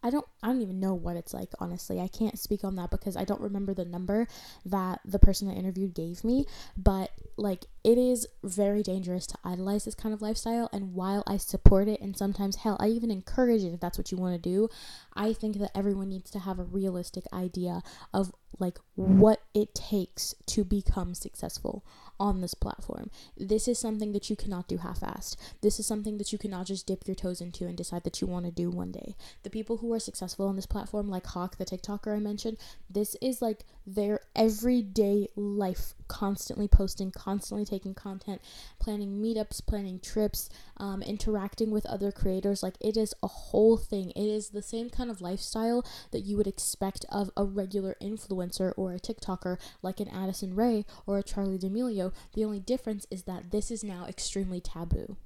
I 0.04 0.10
don't 0.10 0.26
I 0.42 0.48
don't 0.48 0.60
even 0.60 0.78
know 0.78 0.94
what 0.94 1.16
it's 1.16 1.32
like 1.32 1.48
honestly. 1.58 1.98
I 1.98 2.08
can't 2.08 2.38
speak 2.38 2.62
on 2.62 2.76
that 2.76 2.90
because 2.90 3.16
I 3.16 3.24
don't 3.24 3.40
remember 3.40 3.72
the 3.72 3.86
number 3.86 4.28
that 4.66 5.00
the 5.04 5.18
person 5.18 5.48
I 5.48 5.54
interviewed 5.54 5.94
gave 5.94 6.22
me, 6.22 6.46
but 6.76 7.10
like 7.38 7.64
it 7.84 7.98
is 7.98 8.26
very 8.42 8.82
dangerous 8.82 9.26
to 9.26 9.38
idolize 9.44 9.84
this 9.84 9.94
kind 9.94 10.14
of 10.14 10.22
lifestyle 10.22 10.70
and 10.72 10.94
while 10.94 11.22
I 11.26 11.36
support 11.36 11.86
it 11.86 12.00
and 12.00 12.16
sometimes 12.16 12.56
hell 12.56 12.78
I 12.80 12.88
even 12.88 13.10
encourage 13.10 13.62
it 13.62 13.74
if 13.74 13.80
that's 13.80 13.98
what 13.98 14.10
you 14.10 14.16
want 14.16 14.34
to 14.34 14.50
do, 14.50 14.70
I 15.14 15.34
think 15.34 15.58
that 15.58 15.76
everyone 15.76 16.08
needs 16.08 16.30
to 16.30 16.38
have 16.40 16.58
a 16.58 16.64
realistic 16.64 17.24
idea 17.32 17.82
of 18.12 18.32
like 18.58 18.78
what 18.94 19.40
it 19.52 19.74
takes 19.74 20.34
to 20.46 20.64
become 20.64 21.14
successful 21.14 21.84
on 22.20 22.40
this 22.40 22.54
platform. 22.54 23.10
This 23.36 23.66
is 23.66 23.78
something 23.78 24.12
that 24.12 24.30
you 24.30 24.36
cannot 24.36 24.68
do 24.68 24.78
half 24.78 25.00
assed. 25.00 25.36
This 25.60 25.80
is 25.80 25.86
something 25.86 26.18
that 26.18 26.32
you 26.32 26.38
cannot 26.38 26.66
just 26.66 26.86
dip 26.86 27.06
your 27.06 27.16
toes 27.16 27.40
into 27.40 27.66
and 27.66 27.76
decide 27.76 28.04
that 28.04 28.20
you 28.20 28.28
want 28.28 28.46
to 28.46 28.52
do 28.52 28.70
one 28.70 28.92
day. 28.92 29.16
The 29.42 29.50
people 29.50 29.78
who 29.78 29.92
are 29.92 29.98
successful 29.98 30.46
on 30.46 30.56
this 30.56 30.66
platform, 30.66 31.08
like 31.08 31.26
Hawk, 31.26 31.56
the 31.56 31.64
TikToker 31.64 32.14
I 32.14 32.20
mentioned, 32.20 32.58
this 32.88 33.16
is 33.20 33.42
like 33.42 33.64
their 33.86 34.20
everyday 34.36 35.28
life, 35.34 35.94
constantly 36.06 36.68
posting, 36.68 37.10
constantly 37.10 37.64
taking 37.64 37.73
content, 37.78 38.40
planning 38.78 39.20
meetups, 39.20 39.66
planning 39.66 39.98
trips, 39.98 40.48
um, 40.76 41.02
interacting 41.02 41.70
with 41.70 41.86
other 41.86 42.12
creators. 42.12 42.62
Like 42.62 42.76
it 42.80 42.96
is 42.96 43.14
a 43.22 43.26
whole 43.26 43.76
thing. 43.76 44.10
It 44.10 44.28
is 44.28 44.50
the 44.50 44.62
same 44.62 44.90
kind 44.90 45.10
of 45.10 45.20
lifestyle 45.20 45.84
that 46.12 46.20
you 46.20 46.36
would 46.36 46.46
expect 46.46 47.04
of 47.10 47.30
a 47.36 47.44
regular 47.44 47.96
influencer 48.00 48.72
or 48.76 48.92
a 48.92 49.00
TikToker 49.00 49.58
like 49.82 49.98
an 49.98 50.08
Addison 50.08 50.54
Rae 50.54 50.84
or 51.06 51.18
a 51.18 51.24
Charli 51.24 51.58
D'Amelio. 51.58 52.12
The 52.34 52.44
only 52.44 52.60
difference 52.60 53.06
is 53.10 53.24
that 53.24 53.50
this 53.50 53.70
is 53.70 53.82
now 53.82 54.06
extremely 54.06 54.60
taboo 54.60 55.16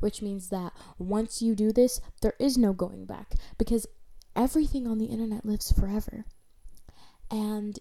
which 0.00 0.22
means 0.22 0.48
that 0.50 0.72
once 0.98 1.42
you 1.42 1.54
do 1.54 1.72
this, 1.72 2.00
there 2.20 2.34
is 2.38 2.56
no 2.56 2.72
going 2.72 3.04
back 3.04 3.34
because 3.58 3.86
everything 4.36 4.86
on 4.86 4.98
the 4.98 5.06
internet 5.06 5.44
lives 5.44 5.72
forever. 5.72 6.24
And 7.30 7.78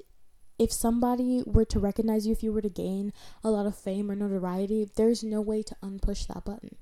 if 0.62 0.72
somebody 0.72 1.42
were 1.48 1.66
to 1.66 1.80
recognize 1.80 2.28
you, 2.28 2.34
if 2.34 2.44
you 2.44 2.54
were 2.54 2.62
to 2.62 2.70
gain 2.70 3.12
a 3.44 3.50
lot 3.50 3.66
of 3.66 3.76
fame 3.76 4.12
or 4.12 4.16
notoriety, 4.16 4.88
there's 4.96 5.24
no 5.24 5.42
way 5.42 5.64
to 5.64 5.76
unpush 5.82 6.28
that 6.28 6.46
button. 6.46 6.76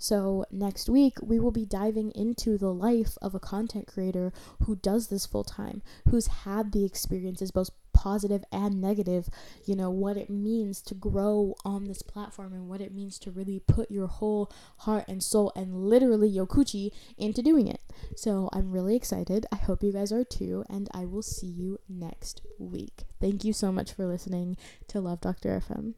So, 0.00 0.46
next 0.50 0.88
week, 0.88 1.18
we 1.22 1.38
will 1.38 1.52
be 1.52 1.64
diving 1.64 2.10
into 2.10 2.58
the 2.58 2.72
life 2.72 3.16
of 3.22 3.32
a 3.32 3.38
content 3.38 3.86
creator 3.86 4.32
who 4.64 4.74
does 4.74 5.08
this 5.08 5.26
full 5.26 5.44
time, 5.44 5.80
who's 6.08 6.26
had 6.26 6.72
the 6.72 6.84
experiences, 6.84 7.52
both 7.52 7.70
positive 7.92 8.44
and 8.52 8.80
negative, 8.80 9.28
you 9.64 9.76
know, 9.76 9.90
what 9.90 10.16
it 10.16 10.30
means 10.30 10.80
to 10.82 10.94
grow 10.94 11.54
on 11.64 11.84
this 11.84 12.02
platform 12.02 12.52
and 12.52 12.68
what 12.68 12.80
it 12.80 12.94
means 12.94 13.18
to 13.20 13.30
really 13.30 13.60
put 13.60 13.90
your 13.90 14.06
whole 14.06 14.50
heart 14.78 15.04
and 15.08 15.22
soul 15.22 15.52
and 15.54 15.84
literally 15.84 16.30
yokuchi 16.30 16.90
into 17.18 17.42
doing 17.42 17.66
it. 17.66 17.80
So, 18.16 18.48
I'm 18.52 18.70
really 18.70 18.96
excited. 18.96 19.46
I 19.52 19.56
hope 19.56 19.82
you 19.82 19.92
guys 19.92 20.12
are 20.12 20.24
too, 20.24 20.64
and 20.68 20.88
I 20.92 21.04
will 21.04 21.22
see 21.22 21.46
you 21.46 21.78
next 21.88 22.42
week. 22.58 23.04
Thank 23.20 23.44
you 23.44 23.52
so 23.52 23.70
much 23.70 23.92
for 23.92 24.06
listening 24.06 24.56
to 24.88 25.00
Love 25.00 25.20
Dr. 25.20 25.60
FM. 25.60 25.94